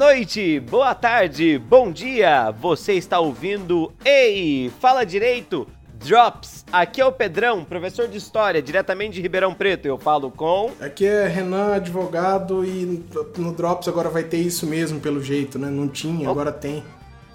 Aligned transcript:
Boa 0.00 0.14
noite, 0.14 0.58
boa 0.60 0.94
tarde, 0.94 1.58
bom 1.58 1.92
dia. 1.92 2.50
Você 2.52 2.94
está 2.94 3.20
ouvindo 3.20 3.92
Ei, 4.02 4.72
fala 4.80 5.04
direito. 5.04 5.68
Drops, 6.02 6.64
aqui 6.72 7.02
é 7.02 7.04
o 7.04 7.12
Pedrão, 7.12 7.66
professor 7.66 8.08
de 8.08 8.16
História, 8.16 8.62
diretamente 8.62 9.16
de 9.16 9.20
Ribeirão 9.20 9.52
Preto. 9.52 9.84
Eu 9.84 9.98
falo 9.98 10.30
com. 10.30 10.70
Aqui 10.80 11.04
é 11.04 11.28
Renan, 11.28 11.74
advogado, 11.74 12.64
e 12.64 13.04
no 13.36 13.52
Drops 13.52 13.88
agora 13.88 14.08
vai 14.08 14.22
ter 14.22 14.38
isso 14.38 14.66
mesmo, 14.66 14.98
pelo 15.00 15.22
jeito, 15.22 15.58
né? 15.58 15.68
Não 15.68 15.86
tinha, 15.86 16.30
agora 16.30 16.50
tem. 16.50 16.82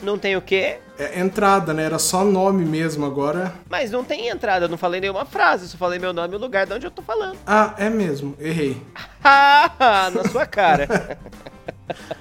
Não 0.01 0.17
tem 0.17 0.35
o 0.35 0.41
quê? 0.41 0.79
É 0.97 1.19
entrada, 1.19 1.71
né? 1.71 1.83
Era 1.83 1.99
só 1.99 2.25
nome 2.25 2.65
mesmo, 2.65 3.05
agora. 3.05 3.53
Mas 3.69 3.91
não 3.91 4.03
tem 4.03 4.27
entrada, 4.27 4.65
eu 4.65 4.69
não 4.69 4.77
falei 4.77 4.99
nenhuma 4.99 5.23
frase, 5.23 5.69
só 5.69 5.77
falei 5.77 5.99
meu 5.99 6.13
nome 6.13 6.33
e 6.33 6.37
o 6.37 6.39
lugar 6.39 6.65
de 6.65 6.73
onde 6.73 6.87
eu 6.87 6.91
tô 6.91 7.03
falando. 7.03 7.37
Ah, 7.45 7.75
é 7.77 7.91
mesmo, 7.91 8.35
errei. 8.39 8.81
Ah, 9.27 10.11
na 10.13 10.23
sua 10.29 10.45
cara. 10.47 11.17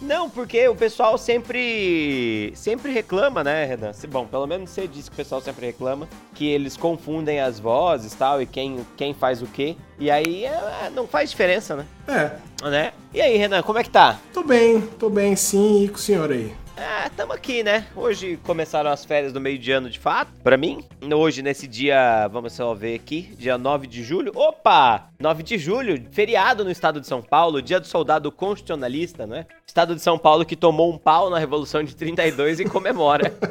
Não, 0.00 0.28
porque 0.28 0.68
o 0.68 0.74
pessoal 0.74 1.16
sempre 1.18 2.52
sempre 2.54 2.92
reclama, 2.92 3.42
né, 3.42 3.64
Renan? 3.64 3.92
Bom, 4.08 4.26
pelo 4.26 4.46
menos 4.46 4.70
você 4.70 4.86
disse 4.86 5.10
que 5.10 5.14
o 5.14 5.16
pessoal 5.16 5.40
sempre 5.40 5.66
reclama 5.66 6.08
que 6.34 6.46
eles 6.46 6.76
confundem 6.76 7.40
as 7.40 7.58
vozes 7.58 8.14
tal 8.14 8.40
e 8.40 8.46
quem, 8.46 8.84
quem 8.96 9.14
faz 9.14 9.42
o 9.42 9.46
quê. 9.46 9.76
E 9.98 10.10
aí 10.10 10.44
é, 10.44 10.90
não 10.94 11.06
faz 11.06 11.30
diferença, 11.30 11.76
né? 11.76 11.86
É. 12.08 12.68
Né? 12.68 12.92
E 13.12 13.20
aí, 13.20 13.36
Renan, 13.36 13.62
como 13.62 13.78
é 13.78 13.82
que 13.82 13.90
tá? 13.90 14.18
Tô 14.32 14.42
bem, 14.42 14.80
tô 14.98 15.10
bem 15.10 15.36
sim, 15.36 15.84
e 15.84 15.88
com 15.88 15.96
o 15.96 15.98
senhor 15.98 16.30
aí? 16.30 16.52
É, 16.76 17.08
tamo 17.10 17.32
aqui, 17.32 17.62
né? 17.62 17.86
Hoje 17.94 18.36
começaram 18.42 18.90
as 18.90 19.04
férias 19.04 19.32
do 19.32 19.40
meio 19.40 19.58
de 19.58 19.70
ano 19.70 19.88
de 19.88 19.98
fato, 19.98 20.32
para 20.42 20.56
mim. 20.56 20.84
Hoje, 21.14 21.40
nesse 21.40 21.68
dia, 21.68 22.26
vamos 22.28 22.52
só 22.52 22.74
ver 22.74 22.96
aqui, 22.96 23.32
dia 23.38 23.56
9 23.56 23.86
de 23.86 24.02
julho. 24.02 24.32
Opa! 24.34 25.08
9 25.24 25.42
de 25.42 25.56
julho, 25.56 26.06
feriado 26.10 26.62
no 26.64 26.70
estado 26.70 27.00
de 27.00 27.06
São 27.06 27.22
Paulo, 27.22 27.62
dia 27.62 27.80
do 27.80 27.86
soldado 27.86 28.30
constitucionalista, 28.30 29.26
né? 29.26 29.46
Estado 29.66 29.94
de 29.94 30.02
São 30.02 30.18
Paulo 30.18 30.44
que 30.44 30.54
tomou 30.54 30.92
um 30.92 30.98
pau 30.98 31.30
na 31.30 31.38
Revolução 31.38 31.82
de 31.82 31.96
32 31.96 32.60
e 32.60 32.66
comemora. 32.66 33.32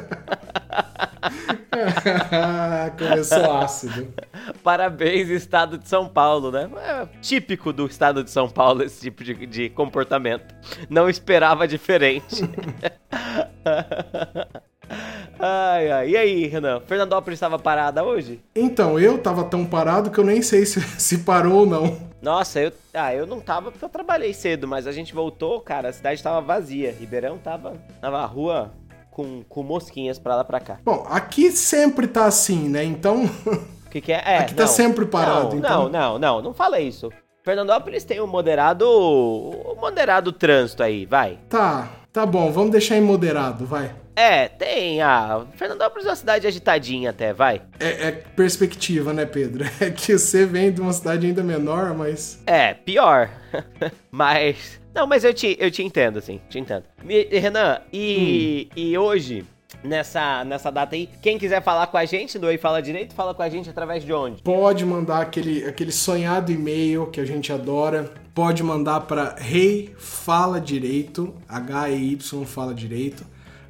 Começou 2.96 3.56
ácido. 3.56 4.14
Parabéns, 4.62 5.28
estado 5.30 5.76
de 5.76 5.88
São 5.88 6.08
Paulo, 6.08 6.52
né? 6.52 6.70
É 6.76 7.08
típico 7.20 7.72
do 7.72 7.86
estado 7.86 8.22
de 8.22 8.30
São 8.30 8.48
Paulo 8.48 8.84
esse 8.84 9.00
tipo 9.00 9.24
de, 9.24 9.34
de 9.44 9.68
comportamento. 9.68 10.54
Não 10.88 11.08
esperava 11.08 11.66
diferente. 11.66 12.42
Ai, 15.46 15.90
ai. 15.90 16.08
E 16.08 16.16
aí, 16.16 16.46
Renan? 16.46 16.80
Fernandópolis 16.80 17.36
estava 17.36 17.58
parada 17.58 18.02
hoje? 18.02 18.40
Então, 18.56 18.98
eu 18.98 19.18
tava 19.18 19.44
tão 19.44 19.66
parado 19.66 20.10
que 20.10 20.18
eu 20.18 20.24
nem 20.24 20.40
sei 20.40 20.64
se, 20.64 20.80
se 20.98 21.18
parou 21.18 21.60
ou 21.60 21.66
não. 21.66 21.98
Nossa, 22.22 22.60
eu, 22.60 22.72
ah, 22.94 23.14
eu 23.14 23.26
não 23.26 23.40
tava 23.40 23.70
porque 23.70 23.84
eu 23.84 23.88
trabalhei 23.90 24.32
cedo, 24.32 24.66
mas 24.66 24.86
a 24.86 24.92
gente 24.92 25.14
voltou, 25.14 25.60
cara, 25.60 25.90
a 25.90 25.92
cidade 25.92 26.22
tava 26.22 26.40
vazia. 26.40 26.96
Ribeirão 26.98 27.36
tava, 27.36 27.74
tava 28.00 28.20
a 28.20 28.24
rua 28.24 28.72
com, 29.10 29.42
com 29.46 29.62
mosquinhas 29.62 30.18
pra 30.18 30.34
lá 30.34 30.44
pra 30.44 30.60
cá. 30.60 30.78
Bom, 30.82 31.06
aqui 31.10 31.52
sempre 31.52 32.06
tá 32.06 32.24
assim, 32.24 32.66
né? 32.70 32.82
Então. 32.82 33.26
O 33.86 33.90
que, 33.90 34.00
que 34.00 34.12
é? 34.14 34.22
é? 34.24 34.38
Aqui 34.38 34.54
tá 34.54 34.66
sempre 34.66 35.04
parado, 35.04 35.50
não, 35.50 35.58
então. 35.58 35.82
Não, 35.84 35.90
não, 35.90 36.18
não, 36.18 36.42
não 36.42 36.54
fala 36.54 36.80
isso. 36.80 37.10
Fernandópolis 37.42 38.02
tem 38.02 38.18
um 38.18 38.26
moderado. 38.26 38.88
Um 38.88 39.78
moderado 39.78 40.32
trânsito 40.32 40.82
aí, 40.82 41.04
vai. 41.04 41.38
Tá, 41.50 41.90
tá 42.10 42.24
bom, 42.24 42.50
vamos 42.50 42.70
deixar 42.70 42.96
em 42.96 43.02
moderado, 43.02 43.66
vai. 43.66 43.94
É, 44.16 44.48
tem. 44.48 45.02
Ah, 45.02 45.44
Fernandópolis 45.56 46.06
é 46.06 46.10
uma 46.10 46.16
cidade 46.16 46.46
agitadinha 46.46 47.10
até, 47.10 47.32
vai. 47.32 47.62
É, 47.80 48.08
é, 48.08 48.12
perspectiva, 48.12 49.12
né, 49.12 49.26
Pedro? 49.26 49.64
É 49.80 49.90
que 49.90 50.16
você 50.16 50.46
vem 50.46 50.72
de 50.72 50.80
uma 50.80 50.92
cidade 50.92 51.26
ainda 51.26 51.42
menor, 51.42 51.94
mas. 51.94 52.42
É, 52.46 52.74
pior. 52.74 53.30
mas. 54.10 54.80
Não, 54.94 55.06
mas 55.06 55.24
eu 55.24 55.34
te, 55.34 55.56
eu 55.58 55.70
te 55.70 55.82
entendo, 55.82 56.18
assim, 56.18 56.40
te 56.48 56.58
entendo. 56.58 56.84
E, 57.08 57.38
Renan, 57.38 57.80
e, 57.92 58.68
hum. 58.70 58.72
e 58.76 58.96
hoje, 58.96 59.44
nessa, 59.84 60.44
nessa 60.44 60.70
data 60.70 60.94
aí. 60.94 61.08
Quem 61.20 61.38
quiser 61.38 61.62
falar 61.62 61.86
com 61.88 61.96
a 61.96 62.04
gente 62.04 62.38
do 62.38 62.50
Ei 62.50 62.56
Fala 62.56 62.80
Direito, 62.80 63.14
fala 63.14 63.34
com 63.34 63.42
a 63.42 63.48
gente 63.48 63.68
através 63.68 64.04
de 64.04 64.12
onde? 64.12 64.42
Pode 64.42 64.84
mandar 64.84 65.20
aquele, 65.20 65.64
aquele 65.64 65.92
sonhado 65.92 66.50
e-mail 66.50 67.06
que 67.06 67.20
a 67.20 67.24
gente 67.24 67.52
adora. 67.52 68.12
Pode 68.34 68.62
mandar 68.62 69.00
para 69.02 69.36
Rei 69.38 69.94
Fala 69.96 70.60
Direito, 70.60 71.34
H-E-Y 71.48 72.44
Fala 72.44 72.74
Direito, 72.74 73.24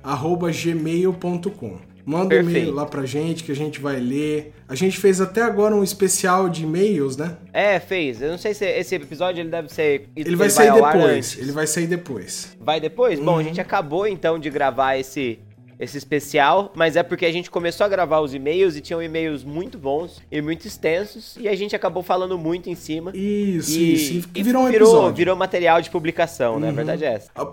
gmail.com. 0.05 1.95
Manda 2.07 2.37
um 2.37 2.41
e-mail 2.41 2.75
lá 2.75 2.85
pra 2.85 3.07
gente 3.07 3.43
que 3.43 3.51
a 3.51 3.57
gente 3.57 3.81
vai 3.81 3.99
ler. 3.99 4.53
A 4.69 4.75
gente 4.75 4.99
fez 4.99 5.23
até 5.23 5.41
agora 5.41 5.75
um 5.75 5.83
especial 5.83 6.51
de 6.51 6.65
e-mails, 6.65 7.17
né? 7.17 7.39
É, 7.51 7.81
fez. 7.81 8.21
Eu 8.21 8.31
não 8.31 8.39
sei 8.39 8.53
se 8.53 8.67
esse 8.67 8.95
episódio 8.95 9.41
ele 9.41 9.49
deve 9.49 9.73
ser. 9.73 10.09
Ele, 10.15 10.29
ele 10.29 10.37
vai 10.37 10.51
sair 10.51 10.73
depois. 10.73 11.39
Ele 11.39 11.53
vai 11.53 11.67
sair 11.67 11.87
depois. 11.87 12.55
Vai 12.61 12.79
depois? 12.79 13.19
Uhum. 13.19 13.25
Bom, 13.25 13.33
a 13.33 13.37
uhum. 13.37 13.45
gente 13.45 13.61
acabou 13.61 14.07
então 14.07 14.39
de 14.39 14.51
gravar 14.51 14.97
esse 14.97 15.39
esse 15.79 15.99
especial, 15.99 16.73
mas 16.75 16.97
é 16.97 17.03
porque 17.03 17.27
a 17.27 17.33
gente 17.33 17.51
começou 17.51 17.85
a 17.85 17.89
gravar 17.89 18.21
os 18.21 18.35
e-mails 18.35 18.77
e 18.77 18.81
tinham 18.81 19.03
e-mails 19.03 19.45
muito 19.45 19.79
bons 19.79 20.23
e 20.31 20.41
muito 20.41 20.67
extensos 20.67 21.37
e 21.39 21.49
a 21.49 21.55
gente 21.55 21.75
acabou 21.75 22.03
falando 22.03 22.39
muito 22.39 22.71
em 22.71 22.75
cima. 22.75 23.11
Isso, 23.15 23.71
e, 23.71 23.95
isso. 23.95 24.29
E 24.35 24.43
virou 24.43 24.63
um 24.63 24.71
virou, 24.71 24.89
episódio. 24.89 25.17
Virou 25.17 25.37
material 25.37 25.81
de 25.81 25.91
publicação, 25.91 26.55
uhum. 26.55 26.61
né? 26.61 26.67
A 26.67 26.71
uhum. 26.71 26.77
verdade 26.77 27.05
é 27.05 27.15
essa. 27.15 27.31
Ah, 27.35 27.49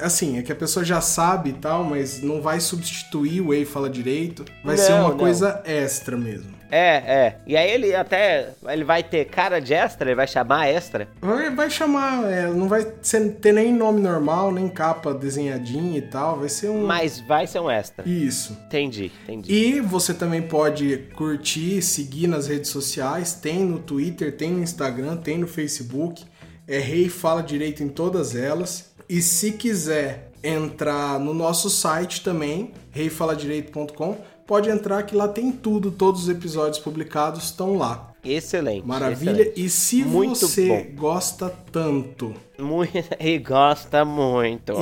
assim, 0.00 0.38
é 0.38 0.42
que 0.42 0.52
a 0.52 0.56
pessoa 0.56 0.84
já 0.84 1.00
sabe 1.00 1.50
e 1.50 1.54
tal, 1.54 1.84
mas 1.84 2.22
não 2.22 2.40
vai 2.40 2.60
substituir 2.60 3.40
o 3.40 3.52
Ei 3.52 3.64
Fala 3.64 3.90
Direito. 3.90 4.44
Vai 4.64 4.76
não, 4.76 4.84
ser 4.84 4.92
uma 4.92 5.10
não. 5.10 5.16
coisa 5.16 5.62
extra 5.64 6.16
mesmo. 6.16 6.55
É, 6.70 6.96
é. 6.96 7.36
E 7.46 7.56
aí 7.56 7.70
ele 7.70 7.94
até. 7.94 8.50
Ele 8.68 8.84
vai 8.84 9.02
ter 9.02 9.26
cara 9.26 9.60
de 9.60 9.74
extra? 9.74 10.08
Ele 10.08 10.16
vai 10.16 10.26
chamar 10.26 10.68
extra? 10.68 11.08
Vai, 11.20 11.50
vai 11.50 11.70
chamar, 11.70 12.30
é, 12.30 12.46
não 12.48 12.68
vai 12.68 12.84
ter 12.84 13.52
nem 13.52 13.72
nome 13.72 14.00
normal, 14.00 14.52
nem 14.52 14.68
capa 14.68 15.14
desenhadinha 15.14 15.98
e 15.98 16.02
tal. 16.02 16.38
Vai 16.40 16.48
ser 16.48 16.68
um. 16.68 16.86
Mas 16.86 17.20
vai 17.20 17.46
ser 17.46 17.60
um 17.60 17.70
extra. 17.70 18.08
Isso. 18.08 18.56
Entendi, 18.66 19.12
entendi. 19.24 19.52
E 19.52 19.80
você 19.80 20.12
também 20.12 20.42
pode 20.42 21.08
curtir, 21.14 21.82
seguir 21.82 22.26
nas 22.26 22.46
redes 22.46 22.70
sociais. 22.70 23.34
Tem 23.34 23.64
no 23.64 23.78
Twitter, 23.78 24.36
tem 24.36 24.52
no 24.52 24.62
Instagram, 24.62 25.16
tem 25.16 25.38
no 25.38 25.46
Facebook. 25.46 26.24
É 26.68 26.78
Rei 26.78 27.08
Fala 27.08 27.42
Direito 27.42 27.82
em 27.82 27.88
todas 27.88 28.34
elas. 28.34 28.92
E 29.08 29.22
se 29.22 29.52
quiser 29.52 30.32
entrar 30.42 31.18
no 31.18 31.32
nosso 31.32 31.70
site 31.70 32.22
também, 32.22 32.72
reifaladireito.com 32.90 34.18
pode 34.46 34.70
entrar 34.70 35.02
que 35.02 35.14
lá 35.14 35.28
tem 35.28 35.50
tudo, 35.50 35.90
todos 35.90 36.22
os 36.22 36.28
episódios 36.28 36.78
publicados 36.78 37.44
estão 37.44 37.74
lá. 37.74 38.12
Excelente. 38.24 38.86
Maravilha. 38.86 39.42
Excelente. 39.42 39.60
E 39.60 39.68
se 39.68 40.04
muito 40.04 40.46
você 40.46 40.68
bom. 40.68 40.86
gosta 40.94 41.52
tanto. 41.70 42.34
Muito, 42.58 42.92
e 43.20 43.38
gosta 43.38 44.04
muito. 44.04 44.72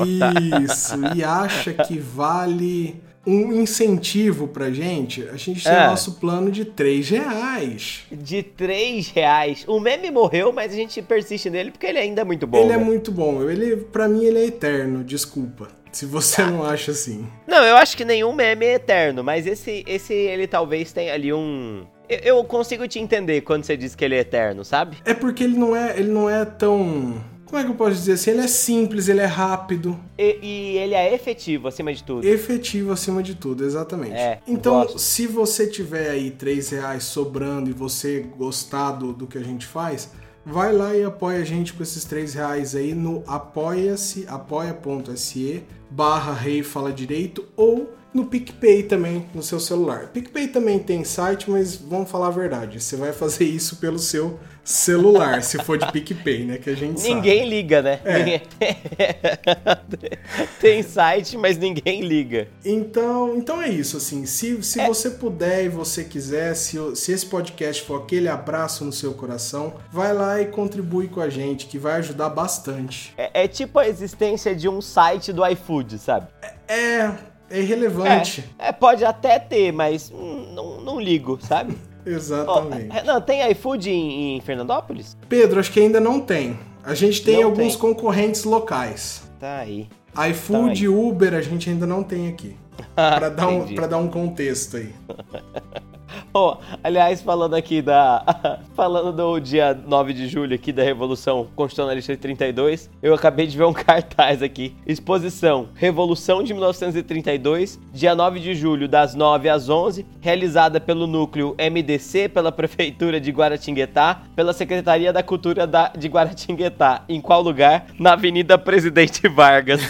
Isso, 0.64 0.94
e 1.14 1.22
acha 1.24 1.72
que 1.72 1.98
vale 1.98 3.02
um 3.26 3.54
incentivo 3.54 4.46
pra 4.46 4.70
gente, 4.70 5.26
a 5.28 5.36
gente 5.36 5.64
tem 5.64 5.72
é. 5.72 5.86
o 5.86 5.90
nosso 5.90 6.12
plano 6.12 6.50
de 6.50 6.64
3 6.64 7.08
reais. 7.08 8.02
De 8.12 8.42
3 8.42 9.08
reais. 9.10 9.64
O 9.66 9.80
meme 9.80 10.10
morreu, 10.10 10.52
mas 10.52 10.72
a 10.72 10.76
gente 10.76 11.00
persiste 11.00 11.48
nele 11.48 11.70
porque 11.70 11.86
ele 11.86 11.98
ainda 11.98 12.20
é 12.20 12.24
muito 12.24 12.46
bom. 12.46 12.58
Ele 12.58 12.68
né? 12.68 12.74
é 12.74 12.78
muito 12.78 13.10
bom. 13.10 13.48
Ele, 13.48 13.76
pra 13.76 14.08
mim, 14.08 14.24
ele 14.24 14.38
é 14.38 14.46
eterno, 14.46 15.02
desculpa. 15.02 15.68
Se 15.94 16.06
você 16.06 16.42
ah. 16.42 16.46
não 16.46 16.64
acha 16.64 16.90
assim. 16.90 17.26
Não, 17.46 17.64
eu 17.64 17.76
acho 17.76 17.96
que 17.96 18.04
nenhum 18.04 18.32
meme 18.32 18.66
é 18.66 18.74
eterno, 18.74 19.22
mas 19.22 19.46
esse, 19.46 19.84
esse 19.86 20.12
ele 20.12 20.48
talvez 20.48 20.92
tenha 20.92 21.14
ali 21.14 21.32
um. 21.32 21.86
Eu, 22.08 22.18
eu 22.18 22.44
consigo 22.44 22.86
te 22.88 22.98
entender 22.98 23.42
quando 23.42 23.62
você 23.62 23.76
diz 23.76 23.94
que 23.94 24.04
ele 24.04 24.16
é 24.16 24.18
eterno, 24.18 24.64
sabe? 24.64 24.96
É 25.04 25.14
porque 25.14 25.44
ele 25.44 25.56
não 25.56 25.74
é, 25.74 25.96
ele 25.96 26.10
não 26.10 26.28
é 26.28 26.44
tão. 26.44 27.22
Como 27.46 27.62
é 27.62 27.64
que 27.64 27.70
eu 27.70 27.76
posso 27.76 27.92
dizer 27.92 28.14
assim? 28.14 28.30
Ele 28.32 28.40
é 28.40 28.48
simples, 28.48 29.08
ele 29.08 29.20
é 29.20 29.26
rápido. 29.26 29.96
E, 30.18 30.38
e 30.42 30.78
ele 30.78 30.94
é 30.94 31.14
efetivo 31.14 31.68
acima 31.68 31.94
de 31.94 32.02
tudo. 32.02 32.26
Efetivo 32.26 32.90
acima 32.90 33.22
de 33.22 33.36
tudo, 33.36 33.64
exatamente. 33.64 34.16
É, 34.16 34.40
então, 34.48 34.82
gosto. 34.82 34.98
se 34.98 35.28
você 35.28 35.64
tiver 35.68 36.10
aí 36.10 36.32
3 36.32 36.70
reais 36.70 37.04
sobrando 37.04 37.70
e 37.70 37.72
você 37.72 38.26
gostar 38.36 38.92
do, 38.92 39.12
do 39.12 39.28
que 39.28 39.38
a 39.38 39.42
gente 39.44 39.64
faz, 39.64 40.10
vai 40.44 40.72
lá 40.72 40.94
e 40.94 41.04
apoia 41.04 41.38
a 41.38 41.44
gente 41.44 41.72
com 41.72 41.82
esses 41.82 42.04
3 42.04 42.34
reais 42.34 42.74
aí 42.74 42.94
no 42.94 43.22
apoia-se, 43.26 44.26
apoia.se 44.28 45.64
barra 45.90 46.32
Rei 46.32 46.62
Fala 46.62 46.92
Direito 46.92 47.44
ou 47.56 47.94
no 48.12 48.26
PicPay 48.26 48.84
também, 48.84 49.26
no 49.34 49.42
seu 49.42 49.58
celular. 49.58 50.08
PicPay 50.12 50.48
também 50.48 50.78
tem 50.78 51.02
site, 51.02 51.50
mas 51.50 51.74
vamos 51.74 52.08
falar 52.08 52.28
a 52.28 52.30
verdade, 52.30 52.80
você 52.80 52.96
vai 52.96 53.12
fazer 53.14 53.44
isso 53.44 53.76
pelo 53.76 53.98
seu 53.98 54.38
se 54.64 55.58
for 55.58 55.76
de 55.76 55.92
PicPay, 55.92 56.44
né, 56.44 56.56
que 56.56 56.70
a 56.70 56.74
gente 56.74 57.02
Ninguém 57.02 57.40
sabe. 57.40 57.50
liga, 57.50 57.82
né? 57.82 58.00
É. 58.04 58.40
tem 60.60 60.82
site, 60.82 61.36
mas 61.36 61.58
ninguém 61.58 62.00
liga. 62.00 62.48
Então, 62.64 63.36
então 63.36 63.62
é 63.62 63.68
isso, 63.68 63.98
assim, 63.98 64.24
se, 64.24 64.62
se 64.62 64.80
é. 64.80 64.86
você 64.86 65.10
puder 65.10 65.66
e 65.66 65.68
você 65.68 66.04
quiser, 66.04 66.54
se, 66.54 66.78
se 66.96 67.12
esse 67.12 67.26
podcast 67.26 67.82
for 67.82 68.02
aquele 68.02 68.28
abraço 68.28 68.84
no 68.84 68.92
seu 68.92 69.12
coração, 69.12 69.74
vai 69.92 70.14
lá 70.14 70.40
e 70.40 70.46
contribui 70.46 71.08
com 71.08 71.20
a 71.20 71.28
gente, 71.28 71.66
que 71.66 71.78
vai 71.78 71.98
ajudar 71.98 72.30
bastante. 72.30 73.12
É, 73.18 73.44
é 73.44 73.48
tipo 73.48 73.78
a 73.78 73.86
existência 73.86 74.54
de 74.54 74.68
um 74.68 74.80
site 74.80 75.32
do 75.32 75.46
iFood, 75.46 75.98
sabe? 75.98 76.28
É, 76.66 77.12
é 77.50 77.60
irrelevante. 77.60 78.44
É, 78.58 78.68
é, 78.68 78.72
pode 78.72 79.04
até 79.04 79.38
ter, 79.38 79.72
mas 79.72 80.10
hum, 80.10 80.52
não, 80.54 80.80
não 80.80 81.00
ligo, 81.00 81.38
sabe? 81.42 81.76
Exatamente. 82.06 82.88
Oh, 83.02 83.06
não, 83.06 83.20
tem 83.20 83.50
iFood 83.50 83.90
em, 83.90 84.36
em, 84.36 84.40
Fernandópolis? 84.40 85.16
Pedro, 85.28 85.60
acho 85.60 85.72
que 85.72 85.80
ainda 85.80 86.00
não 86.00 86.20
tem. 86.20 86.58
A 86.82 86.94
gente 86.94 87.22
tem 87.22 87.36
Não 87.36 87.44
alguns 87.44 87.72
tem. 87.72 87.78
concorrentes 87.78 88.44
locais. 88.44 89.22
Tá 89.40 89.58
aí. 89.58 89.88
iFood 90.30 90.84
e 90.84 90.88
Uber 90.88 91.34
a 91.34 91.40
gente 91.40 91.70
ainda 91.70 91.86
não 91.86 92.02
tem 92.02 92.28
aqui. 92.28 92.56
Pra 92.94 93.28
dar, 93.28 93.48
um, 93.48 93.74
dar 93.88 93.98
um 93.98 94.08
contexto 94.08 94.76
aí. 94.76 94.92
Ó, 96.36 96.58
aliás, 96.82 97.22
falando 97.22 97.54
aqui 97.54 97.80
da. 97.80 98.58
falando 98.74 99.12
do 99.12 99.38
dia 99.38 99.72
9 99.86 100.12
de 100.12 100.26
julho 100.26 100.54
aqui 100.56 100.72
da 100.72 100.82
Revolução 100.82 101.46
Constitucionalista 101.54 102.12
de 102.12 102.18
32, 102.18 102.90
eu 103.00 103.14
acabei 103.14 103.46
de 103.46 103.56
ver 103.56 103.62
um 103.64 103.72
cartaz 103.72 104.42
aqui. 104.42 104.74
Exposição 104.84 105.68
Revolução 105.76 106.42
de 106.42 106.52
1932, 106.52 107.78
dia 107.92 108.16
9 108.16 108.40
de 108.40 108.52
julho, 108.54 108.88
das 108.88 109.14
9 109.14 109.48
às 109.48 109.68
11, 109.68 110.04
realizada 110.20 110.80
pelo 110.80 111.06
núcleo 111.06 111.54
MDC, 111.56 112.28
pela 112.30 112.50
Prefeitura 112.50 113.20
de 113.20 113.30
Guaratinguetá, 113.30 114.22
pela 114.34 114.52
Secretaria 114.52 115.12
da 115.12 115.22
Cultura 115.22 115.68
da- 115.68 115.92
de 115.96 116.08
Guaratinguetá. 116.08 117.02
Em 117.08 117.20
qual 117.20 117.42
lugar? 117.42 117.86
Na 117.96 118.14
Avenida 118.14 118.58
Presidente 118.58 119.28
Vargas. 119.28 119.80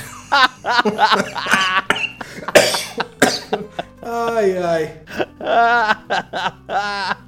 Ai, 4.05 4.59
ai. 4.59 5.01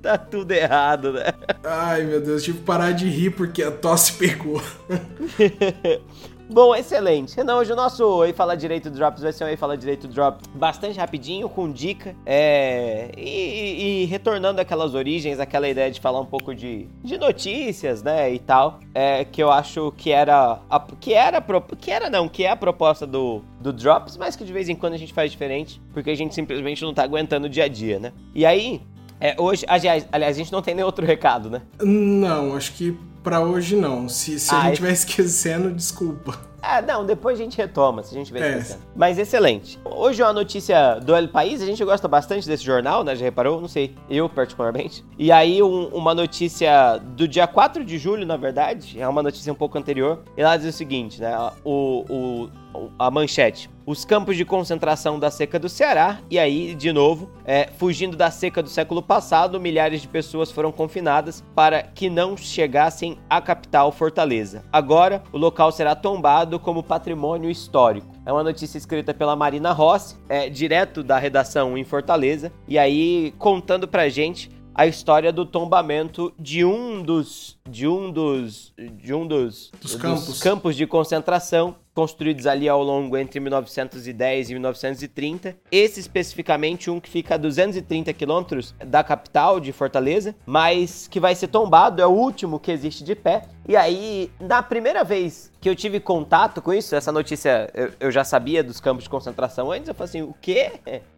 tá 0.00 0.16
tudo 0.16 0.52
errado, 0.52 1.12
né? 1.12 1.24
Ai, 1.64 2.04
meu 2.04 2.20
Deus, 2.20 2.44
tive 2.44 2.58
que 2.58 2.64
parar 2.64 2.92
de 2.92 3.08
rir 3.08 3.30
porque 3.30 3.62
a 3.62 3.72
tosse 3.72 4.12
pegou. 4.12 4.62
Bom, 6.48 6.74
excelente. 6.76 7.34
Renan, 7.36 7.56
hoje 7.56 7.72
o 7.72 7.76
nosso 7.76 8.04
Oi 8.04 8.32
Fala 8.32 8.56
Direito 8.56 8.88
Drops 8.88 9.20
vai 9.20 9.32
ser 9.32 9.42
um 9.44 9.48
Oi 9.48 9.56
Fala 9.56 9.76
Direito 9.76 10.06
Drop 10.06 10.40
bastante 10.54 10.96
rapidinho, 10.96 11.48
com 11.48 11.70
dica. 11.72 12.14
É... 12.24 13.10
E, 13.16 13.20
e- 13.20 14.02
e 14.02 14.04
retornando 14.04 14.60
aquelas 14.60 14.94
origens, 14.94 15.40
aquela 15.40 15.68
ideia 15.68 15.90
de 15.90 16.00
falar 16.00 16.20
um 16.20 16.24
pouco 16.26 16.54
de, 16.54 16.86
de 17.02 17.18
notícias, 17.18 18.00
né, 18.02 18.32
e 18.32 18.38
tal. 18.38 18.78
É, 18.94 19.24
que 19.24 19.42
eu 19.42 19.50
acho 19.50 19.92
que 19.96 20.12
era. 20.12 20.60
a- 20.70 20.86
que 21.00 21.12
era. 21.12 21.40
pro- 21.40 21.60
Que 21.76 21.90
era 21.90 22.08
não, 22.08 22.28
que 22.28 22.44
é 22.44 22.50
a 22.50 22.56
proposta 22.56 23.04
do, 23.06 23.42
do 23.60 23.72
Drops, 23.72 24.16
mas 24.16 24.36
que 24.36 24.44
de 24.44 24.52
vez 24.52 24.68
em 24.68 24.76
quando 24.76 24.92
a 24.94 24.98
gente 24.98 25.12
faz 25.12 25.32
diferente, 25.32 25.82
porque 25.92 26.10
a 26.10 26.16
gente 26.16 26.32
simplesmente 26.32 26.80
não 26.82 26.94
tá 26.94 27.02
aguentando 27.02 27.46
o 27.46 27.50
dia 27.50 27.64
a 27.64 27.68
dia, 27.68 27.98
né? 27.98 28.12
E 28.34 28.46
aí. 28.46 28.80
É, 29.18 29.34
hoje, 29.38 29.64
aliás, 29.66 30.06
a 30.12 30.32
gente 30.32 30.52
não 30.52 30.60
tem 30.60 30.74
nem 30.74 30.84
outro 30.84 31.04
recado, 31.06 31.48
né? 31.48 31.62
Não, 31.82 32.54
acho 32.54 32.74
que 32.74 32.94
pra 33.26 33.40
hoje 33.40 33.74
não. 33.74 34.08
Se, 34.08 34.38
se 34.38 34.54
a 34.54 34.58
Ai. 34.58 34.62
gente 34.62 34.72
estiver 34.74 34.92
esquecendo, 34.94 35.72
desculpa. 35.72 36.38
Ah, 36.68 36.82
não, 36.82 37.06
depois 37.06 37.38
a 37.38 37.42
gente 37.42 37.56
retoma, 37.56 38.02
se 38.02 38.10
a 38.14 38.18
gente 38.18 38.26
estiver 38.32 38.58
É. 38.58 38.76
Mas 38.94 39.18
excelente. 39.18 39.78
Hoje 39.84 40.20
é 40.20 40.24
uma 40.24 40.32
notícia 40.32 40.96
do 40.96 41.14
El 41.14 41.28
País, 41.28 41.62
a 41.62 41.66
gente 41.66 41.84
gosta 41.84 42.08
bastante 42.08 42.46
desse 42.48 42.64
jornal, 42.64 43.04
né? 43.04 43.14
Já 43.14 43.24
reparou? 43.24 43.60
Não 43.60 43.68
sei, 43.68 43.94
eu 44.10 44.28
particularmente. 44.28 45.04
E 45.18 45.30
aí, 45.30 45.62
um- 45.62 45.88
uma 45.88 46.14
notícia 46.14 46.98
do 46.98 47.28
dia 47.28 47.46
4 47.46 47.84
de 47.84 47.98
julho, 47.98 48.26
na 48.26 48.36
verdade, 48.36 49.00
é 49.00 49.06
uma 49.06 49.22
notícia 49.22 49.52
um 49.52 49.56
pouco 49.56 49.78
anterior. 49.78 50.22
E 50.36 50.42
ela 50.42 50.56
diz 50.56 50.74
o 50.74 50.76
seguinte, 50.76 51.20
né? 51.20 51.36
O, 51.64 52.04
o- 52.08 52.50
a 52.98 53.10
manchete. 53.10 53.70
Os 53.86 54.04
campos 54.04 54.36
de 54.36 54.44
concentração 54.44 55.18
da 55.18 55.30
seca 55.30 55.58
do 55.58 55.66
Ceará, 55.68 56.18
e 56.30 56.38
aí, 56.38 56.74
de 56.74 56.92
novo, 56.92 57.30
é, 57.44 57.68
fugindo 57.78 58.16
da 58.18 58.30
seca 58.30 58.62
do 58.62 58.68
século 58.68 59.00
passado, 59.00 59.58
milhares 59.58 60.02
de 60.02 60.08
pessoas 60.08 60.50
foram 60.50 60.70
confinadas 60.70 61.42
para 61.54 61.82
que 61.82 62.10
não 62.10 62.36
chegassem 62.36 63.16
à 63.30 63.40
capital 63.40 63.90
Fortaleza. 63.92 64.62
Agora, 64.70 65.22
o 65.32 65.38
local 65.38 65.72
será 65.72 65.94
tombado 65.94 66.55
como 66.58 66.82
patrimônio 66.82 67.50
histórico. 67.50 68.06
É 68.24 68.32
uma 68.32 68.42
notícia 68.42 68.78
escrita 68.78 69.14
pela 69.14 69.36
Marina 69.36 69.72
Rossi, 69.72 70.16
é, 70.28 70.48
direto 70.48 71.02
da 71.02 71.18
redação 71.18 71.76
em 71.76 71.84
Fortaleza, 71.84 72.52
e 72.68 72.78
aí 72.78 73.34
contando 73.38 73.86
pra 73.86 74.08
gente 74.08 74.50
a 74.74 74.86
história 74.86 75.32
do 75.32 75.46
tombamento 75.46 76.34
de 76.38 76.62
um 76.62 77.02
dos 77.02 77.58
de 77.66 77.88
um 77.88 78.12
dos 78.12 78.74
de 78.76 79.14
um 79.14 79.26
dos, 79.26 79.72
Dos 79.80 79.94
campos. 79.94 80.42
campos 80.42 80.76
de 80.76 80.86
concentração 80.86 81.76
construídos 81.94 82.46
ali 82.46 82.68
ao 82.68 82.82
longo 82.82 83.16
entre 83.16 83.40
1910 83.40 84.50
e 84.50 84.52
1930. 84.52 85.56
Esse 85.72 85.98
especificamente 85.98 86.90
um 86.90 87.00
que 87.00 87.08
fica 87.08 87.36
a 87.36 87.38
230 87.38 88.12
quilômetros 88.12 88.74
da 88.84 89.02
capital 89.02 89.58
de 89.58 89.72
Fortaleza, 89.72 90.36
mas 90.44 91.08
que 91.08 91.18
vai 91.18 91.34
ser 91.34 91.48
tombado, 91.48 92.02
é 92.02 92.06
o 92.06 92.10
último 92.10 92.60
que 92.60 92.70
existe 92.70 93.02
de 93.02 93.14
pé. 93.14 93.48
E 93.66 93.74
aí, 93.74 94.30
na 94.38 94.62
primeira 94.62 95.02
vez 95.02 95.50
que 95.66 95.70
eu 95.70 95.74
tive 95.74 95.98
contato 95.98 96.62
com 96.62 96.72
isso, 96.72 96.94
essa 96.94 97.10
notícia 97.10 97.68
eu, 97.74 97.90
eu 97.98 98.10
já 98.12 98.22
sabia 98.22 98.62
dos 98.62 98.78
campos 98.78 99.02
de 99.02 99.10
concentração 99.10 99.72
antes, 99.72 99.88
eu 99.88 99.94
falei 99.96 100.08
assim, 100.08 100.22
o 100.22 100.32
quê? 100.40 100.70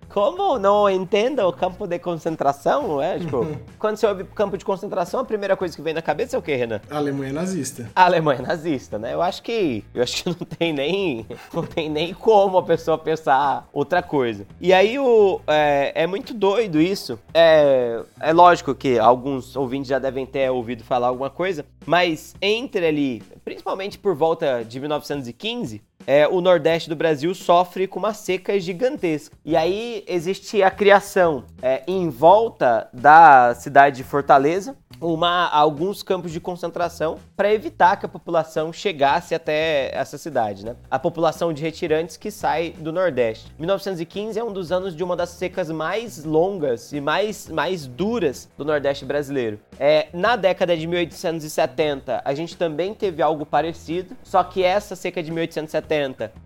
Como 0.08 0.58
não 0.58 0.88
entenda 0.88 1.46
o 1.46 1.52
campo 1.52 1.86
de 1.86 1.98
concentração? 1.98 3.00
É, 3.00 3.18
tipo, 3.18 3.46
quando 3.78 3.96
você 3.96 4.06
ouve 4.06 4.24
campo 4.24 4.56
de 4.56 4.64
concentração, 4.64 5.20
a 5.20 5.24
primeira 5.24 5.56
coisa 5.56 5.76
que 5.76 5.82
vem 5.82 5.92
na 5.92 6.00
cabeça 6.00 6.34
é 6.34 6.38
o 6.38 6.42
quê, 6.42 6.56
Renan? 6.56 6.80
A 6.90 6.96
Alemanha 6.96 7.32
nazista. 7.32 7.90
A 7.94 8.06
Alemanha 8.06 8.40
nazista, 8.40 8.98
né? 8.98 9.12
Eu 9.12 9.20
acho 9.20 9.42
que 9.42 9.84
eu 9.94 10.02
acho 10.02 10.24
que 10.24 10.28
não 10.30 10.46
tem 10.46 10.72
nem 10.72 11.26
não 11.52 11.62
tem 11.62 11.90
nem 11.90 12.14
como 12.14 12.56
a 12.56 12.62
pessoa 12.62 12.96
pensar 12.96 13.68
outra 13.70 14.02
coisa. 14.02 14.46
E 14.60 14.72
aí 14.72 14.98
o 14.98 15.40
é, 15.46 15.92
é 15.94 16.06
muito 16.06 16.32
doido 16.32 16.80
isso. 16.80 17.18
É, 17.34 18.00
é 18.18 18.32
lógico 18.32 18.74
que 18.74 18.98
alguns 18.98 19.56
ouvintes 19.56 19.88
já 19.88 19.98
devem 19.98 20.24
ter 20.24 20.50
ouvido 20.50 20.82
falar 20.82 21.08
alguma 21.08 21.28
coisa, 21.28 21.66
mas 21.84 22.34
entre 22.40 22.86
ali, 22.86 23.22
principalmente 23.44 23.98
por 23.98 24.14
volta 24.14 24.37
de 24.38 24.80
1915, 24.80 25.82
é, 26.06 26.26
o 26.26 26.40
Nordeste 26.40 26.88
do 26.88 26.96
Brasil 26.96 27.34
sofre 27.34 27.86
com 27.86 27.98
uma 27.98 28.14
seca 28.14 28.58
gigantesca. 28.58 29.36
E 29.44 29.56
aí 29.56 30.04
existe 30.06 30.62
a 30.62 30.70
criação 30.70 31.44
é, 31.60 31.82
em 31.86 32.08
volta 32.08 32.88
da 32.92 33.54
cidade 33.54 33.98
de 33.98 34.04
Fortaleza, 34.04 34.76
uma, 35.00 35.48
alguns 35.48 36.02
campos 36.02 36.32
de 36.32 36.40
concentração 36.40 37.18
para 37.36 37.52
evitar 37.52 37.96
que 37.96 38.06
a 38.06 38.08
população 38.08 38.72
chegasse 38.72 39.34
até 39.34 39.90
essa 39.94 40.18
cidade, 40.18 40.64
né? 40.64 40.74
A 40.90 40.98
população 40.98 41.52
de 41.52 41.62
retirantes 41.62 42.16
que 42.16 42.30
sai 42.30 42.74
do 42.78 42.92
Nordeste. 42.92 43.52
1915 43.58 44.38
é 44.38 44.42
um 44.42 44.52
dos 44.52 44.72
anos 44.72 44.96
de 44.96 45.04
uma 45.04 45.14
das 45.14 45.30
secas 45.30 45.70
mais 45.70 46.24
longas 46.24 46.92
e 46.92 47.00
mais, 47.00 47.48
mais 47.48 47.86
duras 47.86 48.48
do 48.56 48.64
Nordeste 48.64 49.04
brasileiro. 49.04 49.60
É, 49.78 50.08
na 50.12 50.34
década 50.34 50.76
de 50.76 50.86
1870, 50.86 52.22
a 52.24 52.34
gente 52.34 52.56
também 52.56 52.92
teve 52.94 53.22
algo 53.22 53.46
parecido, 53.46 54.16
só 54.24 54.42
que 54.42 54.64
essa 54.64 54.96
seca 54.96 55.22
de 55.22 55.30
1870, 55.30 55.87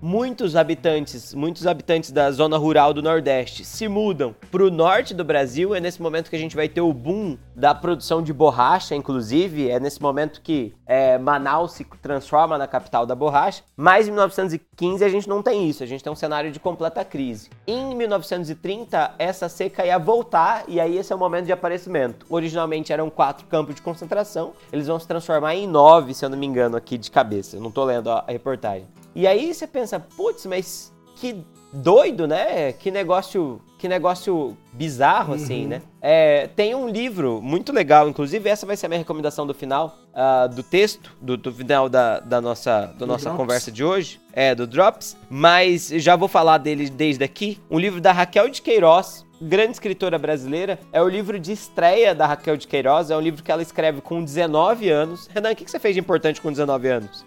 muitos 0.01 0.57
habitantes, 0.57 1.35
muitos 1.35 1.67
habitantes 1.67 2.11
da 2.11 2.31
zona 2.31 2.57
rural 2.57 2.95
do 2.95 3.03
Nordeste 3.03 3.65
se 3.65 3.89
mudam 3.89 4.35
para 4.51 4.63
o 4.63 4.71
norte 4.71 5.15
do 5.15 5.25
Brasil. 5.25 5.75
É 5.75 5.81
nesse 5.81 6.01
momento 6.01 6.31
que 6.31 6.37
a 6.37 6.39
gente 6.39 6.57
vai 6.57 6.69
ter 6.69 6.81
o 6.81 6.93
boom 6.93 7.37
da 7.55 7.75
produção 7.75 8.23
de 8.23 8.33
borracha, 8.33 8.95
inclusive. 8.95 9.69
É 9.69 9.81
nesse 9.81 10.01
momento 10.01 10.41
que 10.41 10.75
é, 10.87 11.19
Manaus 11.19 11.73
se 11.73 11.85
transforma 12.01 12.59
na 12.59 12.67
capital 12.67 13.07
da 13.07 13.15
borracha. 13.15 13.63
Mas 13.77 14.07
em 14.07 14.11
1915 14.11 15.05
a 15.05 15.09
gente 15.09 15.29
não 15.29 15.43
tem 15.43 15.69
isso, 15.69 15.83
a 15.83 15.87
gente 15.87 16.03
tem 16.03 16.13
um 16.13 16.17
cenário 16.17 16.53
de 16.53 16.61
completa 16.61 17.05
crise. 17.05 17.51
Em 17.67 17.95
1930, 17.95 19.15
essa 19.19 19.49
seca 19.49 19.85
ia 19.85 19.99
voltar 19.99 20.65
e 20.69 20.81
aí 20.81 20.97
esse 20.97 21.13
é 21.13 21.17
o 21.17 21.19
momento 21.19 21.47
de 21.47 21.53
aparecimento. 21.53 22.27
Originalmente 22.29 22.93
eram 22.93 23.11
quatro 23.11 23.47
campos 23.47 23.75
de 23.75 23.83
concentração, 23.83 24.53
eles 24.73 24.87
vão 24.87 24.99
se 24.99 25.07
transformar 25.07 25.55
em 25.55 25.67
nove, 25.67 26.15
se 26.15 26.25
eu 26.25 26.29
não 26.29 26.39
me 26.39 26.47
engano, 26.47 26.77
aqui 26.77 26.99
de 26.99 27.11
cabeça. 27.11 27.57
Eu 27.57 27.61
não 27.61 27.71
tô 27.71 27.85
lendo 27.85 28.11
a 28.11 28.25
reportagem. 28.29 28.87
E 29.15 29.27
aí 29.27 29.53
você 29.53 29.67
pensa, 29.67 30.01
putz, 30.01 30.47
mas 30.47 30.93
que 31.17 31.45
doido, 31.73 32.27
né? 32.27 32.73
Que 32.73 32.91
negócio, 32.91 33.61
que 33.79 33.89
negócio 33.89 34.57
bizarro, 34.73 35.35
assim, 35.35 35.67
né? 35.67 35.83
É, 36.01 36.49
tem 36.49 36.75
um 36.75 36.89
livro 36.89 37.41
muito 37.41 37.73
legal, 37.73 38.09
inclusive 38.09 38.49
essa 38.49 38.67
vai 38.67 38.77
ser 38.77 38.87
a 38.87 38.89
minha 38.89 38.99
recomendação 38.99 39.47
do 39.47 39.55
final 39.55 39.97
ah, 40.15 40.47
do 40.47 40.63
texto, 40.63 41.17
do, 41.21 41.37
do 41.37 41.53
final 41.53 41.89
da, 41.89 42.21
da 42.21 42.41
nossa, 42.41 42.87
da 42.99 43.07
nossa 43.07 43.25
Drops. 43.25 43.37
conversa 43.37 43.73
de 43.73 43.83
hoje, 43.83 44.21
é, 44.33 44.55
do 44.55 44.67
Drops, 44.67 45.17
mas 45.31 45.89
já 45.89 46.17
vou 46.17 46.29
falar 46.29 46.59
dele 46.59 46.91
desde 46.91 47.25
aqui. 47.25 47.59
Um 47.71 47.79
livro 47.79 48.01
da 48.01 48.13
Raquel 48.13 48.49
de 48.49 48.61
Queiroz, 48.61 49.25
grande 49.41 49.73
escritora 49.73 50.19
brasileira. 50.19 50.79
É 50.93 51.03
o 51.03 51.09
livro 51.09 51.39
de 51.39 51.53
estreia 51.53 52.15
da 52.15 52.27
Raquel 52.27 52.57
de 52.57 52.67
Queiroz, 52.67 53.11
é 53.11 53.17
um 53.17 53.21
livro 53.21 53.43
que 53.43 53.51
ela 53.51 53.63
escreve 53.63 54.01
com 54.01 54.23
19 54.23 54.91
anos. 54.91 55.29
Renan, 55.29 55.53
o 55.53 55.57
que 55.57 55.71
você 55.71 55.79
fez 55.79 55.95
de 55.95 56.01
importante 56.01 56.41
com 56.41 56.51
19 56.51 56.89
anos? 56.89 57.25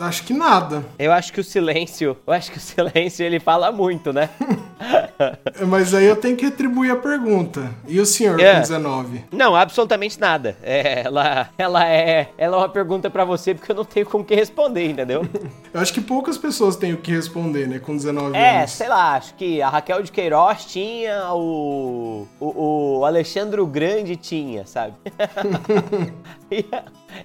Acho 0.00 0.22
que 0.24 0.32
nada. 0.32 0.84
Eu 0.98 1.12
acho 1.12 1.32
que 1.32 1.40
o 1.40 1.44
silêncio, 1.44 2.16
eu 2.26 2.32
acho 2.32 2.52
que 2.52 2.58
o 2.58 2.60
silêncio 2.60 3.24
ele 3.26 3.40
fala 3.40 3.72
muito, 3.72 4.12
né? 4.12 4.30
Mas 5.66 5.92
aí 5.92 6.06
eu 6.06 6.14
tenho 6.14 6.36
que 6.36 6.44
retribuir 6.44 6.92
a 6.92 6.96
pergunta. 6.96 7.68
E 7.86 7.98
o 7.98 8.06
senhor 8.06 8.38
É. 8.40 8.54
com 8.54 8.60
19? 8.60 9.24
Não, 9.32 9.56
absolutamente 9.56 10.20
nada. 10.20 10.56
É, 10.62 11.02
ela, 11.04 11.48
ela 11.58 11.86
é, 11.88 12.28
ela 12.38 12.56
é 12.56 12.58
uma 12.60 12.68
pergunta 12.68 13.10
pra 13.10 13.24
você 13.24 13.54
porque 13.54 13.72
eu 13.72 13.76
não 13.76 13.84
tenho 13.84 14.06
com 14.06 14.18
o 14.18 14.24
que 14.24 14.34
responder, 14.36 14.88
entendeu? 14.88 15.26
Eu 15.74 15.80
acho 15.80 15.92
que 15.92 16.00
poucas 16.00 16.38
pessoas 16.38 16.76
têm 16.76 16.94
o 16.94 16.96
que 16.96 17.10
responder, 17.12 17.66
né? 17.68 17.78
Com 17.78 17.94
19 17.96 18.36
É, 18.36 18.58
anos. 18.60 18.70
sei 18.70 18.88
lá, 18.88 19.14
acho 19.16 19.34
que 19.34 19.60
a 19.60 19.68
Raquel 19.68 20.02
de 20.02 20.10
Queiroz 20.10 20.64
tinha, 20.64 21.32
o, 21.34 22.26
o, 22.40 22.98
o 23.00 23.04
Alexandre 23.04 23.60
o 23.60 23.66
Grande 23.66 24.16
tinha, 24.16 24.64
sabe? 24.66 24.94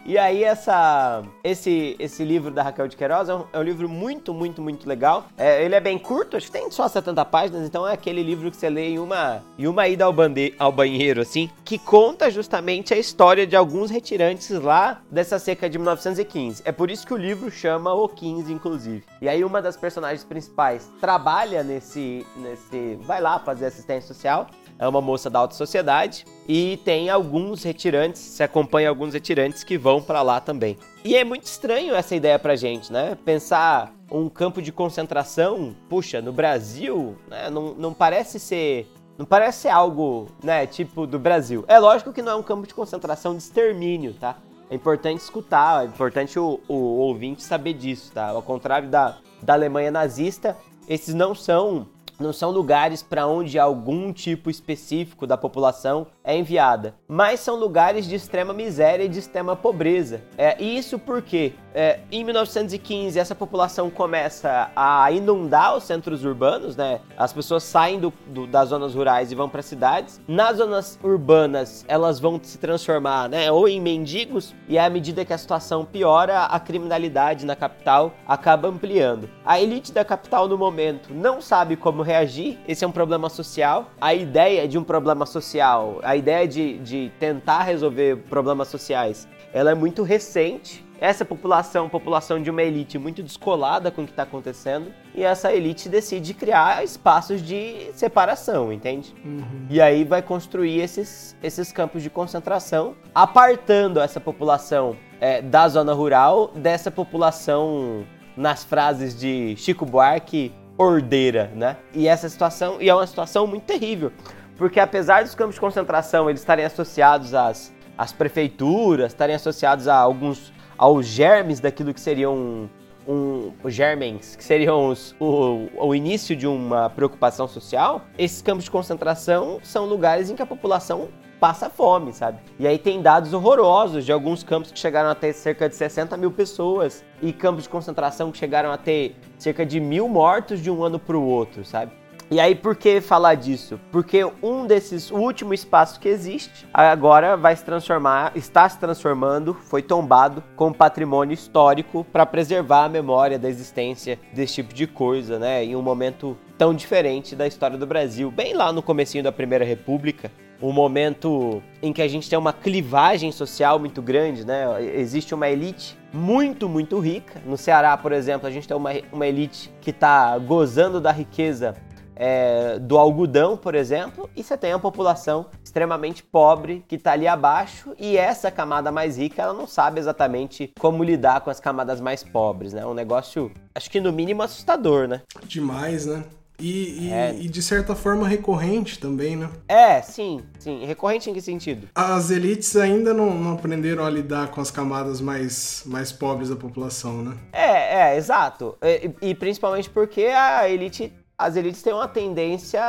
e, 0.05 0.17
aí 0.17 0.43
essa, 0.43 1.23
esse, 1.43 1.95
esse 1.99 2.23
livro 2.23 2.51
da 2.51 2.63
Raquel 2.63 2.87
de 2.87 2.97
Queiroz 2.97 3.29
é 3.29 3.35
um, 3.35 3.45
é 3.53 3.59
um 3.59 3.63
livro 3.63 3.87
muito, 3.87 4.33
muito, 4.33 4.61
muito 4.61 4.87
legal. 4.87 5.25
É, 5.37 5.63
ele 5.63 5.75
é 5.75 5.79
bem 5.79 5.97
curto, 5.97 6.35
acho 6.35 6.47
que 6.47 6.51
tem 6.51 6.69
só 6.71 6.87
70 6.87 7.23
páginas, 7.25 7.43
páginas, 7.43 7.67
então 7.67 7.87
é 7.87 7.93
aquele 7.93 8.23
livro 8.23 8.49
que 8.49 8.57
você 8.57 8.69
lê 8.69 8.89
em 8.89 8.99
uma, 8.99 9.43
em 9.57 9.67
uma 9.67 9.87
ida 9.87 10.05
ao, 10.05 10.13
bande, 10.13 10.53
ao 10.57 10.71
banheiro, 10.71 11.21
assim, 11.21 11.49
que 11.63 11.77
conta 11.77 12.29
justamente 12.31 12.93
a 12.93 12.97
história 12.97 13.45
de 13.45 13.55
alguns 13.55 13.91
retirantes 13.91 14.49
lá 14.49 15.01
dessa 15.11 15.37
seca 15.37 15.69
de 15.69 15.77
1915. 15.77 16.63
É 16.65 16.71
por 16.71 16.89
isso 16.89 17.05
que 17.05 17.13
o 17.13 17.17
livro 17.17 17.51
chama 17.51 17.93
O 17.93 18.07
15, 18.07 18.51
inclusive. 18.51 19.03
E 19.21 19.29
aí 19.29 19.43
uma 19.43 19.61
das 19.61 19.77
personagens 19.77 20.23
principais 20.23 20.91
trabalha 20.99 21.63
nesse, 21.63 22.25
nesse 22.35 22.97
vai 23.01 23.21
lá 23.21 23.39
fazer 23.39 23.65
assistência 23.65 24.13
social 24.13 24.47
é 24.83 24.87
uma 24.87 25.01
moça 25.01 25.29
da 25.29 25.39
alta 25.39 25.55
sociedade 25.55 26.25
e 26.47 26.77
tem 26.83 27.09
alguns 27.09 27.63
retirantes, 27.63 28.21
se 28.21 28.43
acompanha 28.43 28.89
alguns 28.89 29.13
retirantes 29.13 29.63
que 29.63 29.77
vão 29.77 30.01
para 30.01 30.21
lá 30.21 30.41
também. 30.41 30.77
E 31.05 31.15
é 31.15 31.23
muito 31.23 31.45
estranho 31.45 31.95
essa 31.95 32.15
ideia 32.15 32.37
pra 32.37 32.55
gente, 32.55 32.91
né? 32.91 33.17
Pensar 33.23 33.93
um 34.11 34.27
campo 34.27 34.61
de 34.61 34.71
concentração, 34.71 35.73
puxa, 35.89 36.21
no 36.21 36.33
Brasil, 36.33 37.15
né? 37.29 37.49
não, 37.49 37.73
não 37.73 37.93
parece 37.93 38.39
ser 38.39 38.87
não 39.17 39.25
parece 39.25 39.61
ser 39.61 39.69
algo, 39.69 40.27
né, 40.43 40.65
tipo 40.65 41.05
do 41.05 41.19
Brasil. 41.19 41.63
É 41.67 41.77
lógico 41.77 42.11
que 42.11 42.21
não 42.21 42.31
é 42.31 42.35
um 42.35 42.43
campo 42.43 42.65
de 42.65 42.73
concentração 42.73 43.37
de 43.37 43.43
extermínio, 43.43 44.15
tá? 44.15 44.37
É 44.71 44.75
importante 44.75 45.19
escutar, 45.19 45.83
é 45.83 45.87
importante 45.87 46.39
o, 46.39 46.59
o 46.67 46.73
ouvinte 46.73 47.43
saber 47.43 47.73
disso, 47.73 48.11
tá? 48.11 48.29
Ao 48.29 48.41
contrário 48.41 48.89
da, 48.89 49.17
da 49.39 49.53
Alemanha 49.53 49.91
nazista, 49.91 50.57
esses 50.89 51.13
não 51.13 51.35
são 51.35 51.87
não 52.19 52.33
são 52.33 52.51
lugares 52.51 53.01
para 53.01 53.27
onde 53.27 53.57
algum 53.57 54.11
tipo 54.13 54.49
específico 54.49 55.25
da 55.25 55.37
população 55.37 56.07
é 56.23 56.37
enviada, 56.37 56.95
mas 57.07 57.39
são 57.39 57.55
lugares 57.55 58.05
de 58.07 58.15
extrema 58.15 58.53
miséria 58.53 59.03
e 59.03 59.09
de 59.09 59.19
extrema 59.19 59.55
pobreza. 59.55 60.21
É, 60.37 60.61
isso 60.63 60.97
porque 60.97 61.53
é, 61.73 61.99
em 62.11 62.23
1915 62.23 63.19
essa 63.19 63.33
população 63.33 63.89
começa 63.89 64.71
a 64.75 65.11
inundar 65.11 65.75
os 65.75 65.83
centros 65.83 66.23
urbanos, 66.23 66.75
né? 66.75 67.01
As 67.17 67.33
pessoas 67.33 67.63
saem 67.63 67.99
do, 67.99 68.13
do, 68.27 68.45
das 68.45 68.69
zonas 68.69 68.93
rurais 68.93 69.31
e 69.31 69.35
vão 69.35 69.49
para 69.49 69.61
cidades. 69.61 70.21
Nas 70.27 70.57
zonas 70.57 70.99
urbanas 71.03 71.83
elas 71.87 72.19
vão 72.19 72.39
se 72.41 72.57
transformar, 72.57 73.27
né? 73.27 73.51
Ou 73.51 73.67
em 73.67 73.81
mendigos 73.81 74.53
e 74.69 74.77
à 74.77 74.89
medida 74.89 75.25
que 75.25 75.33
a 75.33 75.37
situação 75.37 75.83
piora, 75.83 76.43
a 76.45 76.59
criminalidade 76.59 77.45
na 77.45 77.55
capital 77.55 78.13
acaba 78.27 78.67
ampliando. 78.67 79.29
A 79.43 79.59
elite 79.59 79.91
da 79.91 80.05
capital 80.05 80.47
no 80.47 80.57
momento 80.57 81.13
não 81.13 81.41
sabe 81.41 81.75
como 81.75 82.02
reagir. 82.03 82.59
Esse 82.67 82.85
é 82.85 82.87
um 82.87 82.91
problema 82.91 83.29
social. 83.29 83.89
A 83.99 84.13
ideia 84.13 84.67
de 84.67 84.77
um 84.77 84.83
problema 84.83 85.25
social, 85.25 85.99
a 86.03 86.15
ideia 86.15 86.47
de, 86.47 86.77
de 86.79 87.11
tentar 87.19 87.63
resolver 87.63 88.17
problemas 88.29 88.67
sociais, 88.67 89.27
ela 89.53 89.71
é 89.71 89.75
muito 89.75 90.03
recente. 90.03 90.85
Essa 91.01 91.25
população, 91.25 91.89
população 91.89 92.41
de 92.41 92.49
uma 92.49 92.63
elite 92.63 92.97
muito 92.97 93.21
descolada 93.21 93.91
com 93.91 94.03
o 94.03 94.05
que 94.05 94.11
está 94.11 94.23
acontecendo, 94.23 94.93
e 95.13 95.21
essa 95.21 95.51
elite 95.51 95.89
decide 95.89 96.33
criar 96.33 96.81
espaços 96.81 97.41
de 97.41 97.91
separação, 97.93 98.71
entende? 98.71 99.13
Uhum. 99.25 99.67
E 99.69 99.81
aí 99.81 100.05
vai 100.05 100.21
construir 100.21 100.79
esses, 100.79 101.35
esses 101.43 101.73
campos 101.73 102.01
de 102.03 102.09
concentração, 102.09 102.95
apartando 103.13 103.99
essa 103.99 104.19
população 104.19 104.95
é, 105.19 105.41
da 105.41 105.67
zona 105.67 105.93
rural 105.93 106.51
dessa 106.55 106.89
população, 106.89 108.05
nas 108.37 108.63
frases 108.63 109.17
de 109.19 109.55
Chico 109.57 109.85
Buarque, 109.85 110.53
ordeira, 110.77 111.51
né? 111.55 111.77
E 111.93 112.07
essa 112.07 112.27
situação, 112.29 112.81
e 112.81 112.89
é 112.89 112.93
uma 112.93 113.05
situação 113.07 113.45
muito 113.45 113.63
terrível, 113.63 114.11
porque 114.57 114.79
apesar 114.79 115.23
dos 115.23 115.35
campos 115.35 115.55
de 115.55 115.61
concentração 115.61 116.29
eles 116.29 116.41
estarem 116.41 116.65
associados 116.65 117.33
às, 117.33 117.73
às 117.97 118.11
prefeituras, 118.11 119.11
estarem 119.11 119.35
associados 119.35 119.87
a 119.87 119.95
alguns 119.95 120.51
aos 120.77 121.05
germes 121.05 121.59
daquilo 121.59 121.93
que 121.93 122.01
seriam 122.01 122.69
um, 123.07 123.51
os 123.63 123.73
germens, 123.73 124.35
que 124.35 124.43
seriam 124.43 124.89
os, 124.89 125.15
o, 125.19 125.67
o 125.77 125.93
início 125.93 126.35
de 126.35 126.47
uma 126.47 126.89
preocupação 126.89 127.47
social, 127.47 128.01
esses 128.17 128.41
campos 128.41 128.65
de 128.65 128.71
concentração 128.71 129.59
são 129.63 129.85
lugares 129.85 130.29
em 130.29 130.35
que 130.35 130.41
a 130.41 130.45
população 130.45 131.09
passa 131.43 131.69
fome, 131.69 132.13
sabe? 132.13 132.39
E 132.57 132.65
aí 132.65 132.77
tem 132.77 133.01
dados 133.01 133.33
horrorosos 133.33 134.05
de 134.05 134.13
alguns 134.13 134.43
campos 134.43 134.71
que 134.71 134.79
chegaram 134.79 135.09
a 135.09 135.13
ter 135.13 135.33
cerca 135.33 135.67
de 135.67 135.75
60 135.75 136.15
mil 136.15 136.31
pessoas 136.31 137.03
e 137.21 137.33
campos 137.33 137.63
de 137.63 137.69
concentração 137.69 138.31
que 138.31 138.37
chegaram 138.37 138.71
a 138.71 138.77
ter 138.77 139.17
cerca 139.37 139.65
de 139.65 139.77
mil 139.77 140.07
mortos 140.07 140.61
de 140.61 140.71
um 140.71 140.81
ano 140.81 140.97
para 140.97 141.17
o 141.17 141.21
outro, 141.21 141.65
sabe? 141.65 141.91
E 142.31 142.39
aí, 142.39 142.55
por 142.55 142.77
que 142.77 143.01
falar 143.01 143.35
disso? 143.35 143.77
Porque 143.91 144.23
um 144.41 144.65
desses, 144.65 145.11
o 145.11 145.17
último 145.17 145.53
espaço 145.53 145.99
que 145.99 146.07
existe, 146.07 146.65
agora 146.73 147.35
vai 147.35 147.53
se 147.53 147.65
transformar, 147.65 148.31
está 148.35 148.67
se 148.69 148.79
transformando, 148.79 149.53
foi 149.53 149.81
tombado 149.81 150.41
como 150.55 150.73
patrimônio 150.73 151.33
histórico 151.33 152.05
para 152.05 152.25
preservar 152.25 152.85
a 152.85 152.89
memória 152.89 153.37
da 153.37 153.49
existência 153.49 154.17
desse 154.31 154.55
tipo 154.55 154.73
de 154.73 154.87
coisa, 154.87 155.37
né? 155.37 155.65
Em 155.65 155.75
um 155.75 155.81
momento 155.81 156.37
tão 156.57 156.73
diferente 156.73 157.35
da 157.35 157.45
história 157.45 157.77
do 157.77 157.85
Brasil, 157.85 158.31
bem 158.31 158.53
lá 158.53 158.71
no 158.71 158.81
comecinho 158.81 159.23
da 159.25 159.31
Primeira 159.31 159.65
República, 159.65 160.31
um 160.63 160.71
momento 160.71 161.61
em 161.81 161.91
que 161.91 162.01
a 162.01 162.07
gente 162.07 162.29
tem 162.29 162.39
uma 162.39 162.53
clivagem 162.53 163.31
social 163.33 163.77
muito 163.77 164.01
grande, 164.01 164.45
né? 164.45 164.65
Existe 164.95 165.35
uma 165.35 165.49
elite 165.49 165.97
muito, 166.13 166.69
muito 166.69 166.97
rica. 166.99 167.41
No 167.45 167.57
Ceará, 167.57 167.97
por 167.97 168.13
exemplo, 168.13 168.47
a 168.47 168.51
gente 168.51 168.65
tem 168.65 168.75
uma, 168.75 168.91
uma 169.11 169.27
elite 169.27 169.69
que 169.81 169.89
está 169.89 170.37
gozando 170.37 171.01
da 171.01 171.11
riqueza 171.11 171.75
é, 172.15 172.79
do 172.79 172.97
algodão, 172.97 173.57
por 173.57 173.75
exemplo, 173.75 174.29
e 174.35 174.43
você 174.43 174.55
tem 174.55 174.71
a 174.71 174.79
população 174.79 175.47
extremamente 175.61 176.23
pobre 176.23 176.85
que 176.87 176.95
está 176.95 177.11
ali 177.11 177.27
abaixo, 177.27 177.93
e 177.99 178.15
essa 178.15 178.49
camada 178.49 178.91
mais 178.91 179.17
rica 179.17 179.41
ela 179.41 179.53
não 179.53 179.67
sabe 179.67 179.99
exatamente 179.99 180.71
como 180.79 181.03
lidar 181.03 181.41
com 181.41 181.49
as 181.49 181.59
camadas 181.59 181.99
mais 181.99 182.23
pobres, 182.23 182.71
né? 182.71 182.85
Um 182.85 182.93
negócio, 182.93 183.51
acho 183.75 183.89
que 183.89 183.99
no 183.99 184.13
mínimo 184.13 184.43
assustador, 184.43 185.07
né? 185.07 185.21
Demais, 185.45 186.05
né? 186.05 186.23
E, 186.59 187.07
e, 187.07 187.11
é. 187.11 187.35
e, 187.35 187.49
de 187.49 187.61
certa 187.61 187.95
forma 187.95 188.27
recorrente 188.27 188.99
também, 188.99 189.35
né? 189.35 189.49
É, 189.67 190.01
sim, 190.01 190.41
sim. 190.59 190.85
Recorrente 190.85 191.29
em 191.29 191.33
que 191.33 191.41
sentido? 191.41 191.87
As 191.95 192.29
elites 192.29 192.75
ainda 192.75 193.13
não, 193.13 193.33
não 193.33 193.53
aprenderam 193.53 194.05
a 194.05 194.09
lidar 194.09 194.47
com 194.49 194.61
as 194.61 194.69
camadas 194.69 195.19
mais, 195.19 195.83
mais 195.85 196.11
pobres 196.11 196.49
da 196.49 196.55
população, 196.55 197.23
né? 197.23 197.37
É, 197.51 198.11
é, 198.13 198.17
exato. 198.17 198.77
E, 198.81 199.29
e 199.29 199.35
principalmente 199.35 199.89
porque 199.89 200.25
a 200.25 200.69
elite. 200.69 201.11
As 201.35 201.55
elites 201.55 201.81
têm 201.81 201.91
uma 201.91 202.07
tendência 202.07 202.79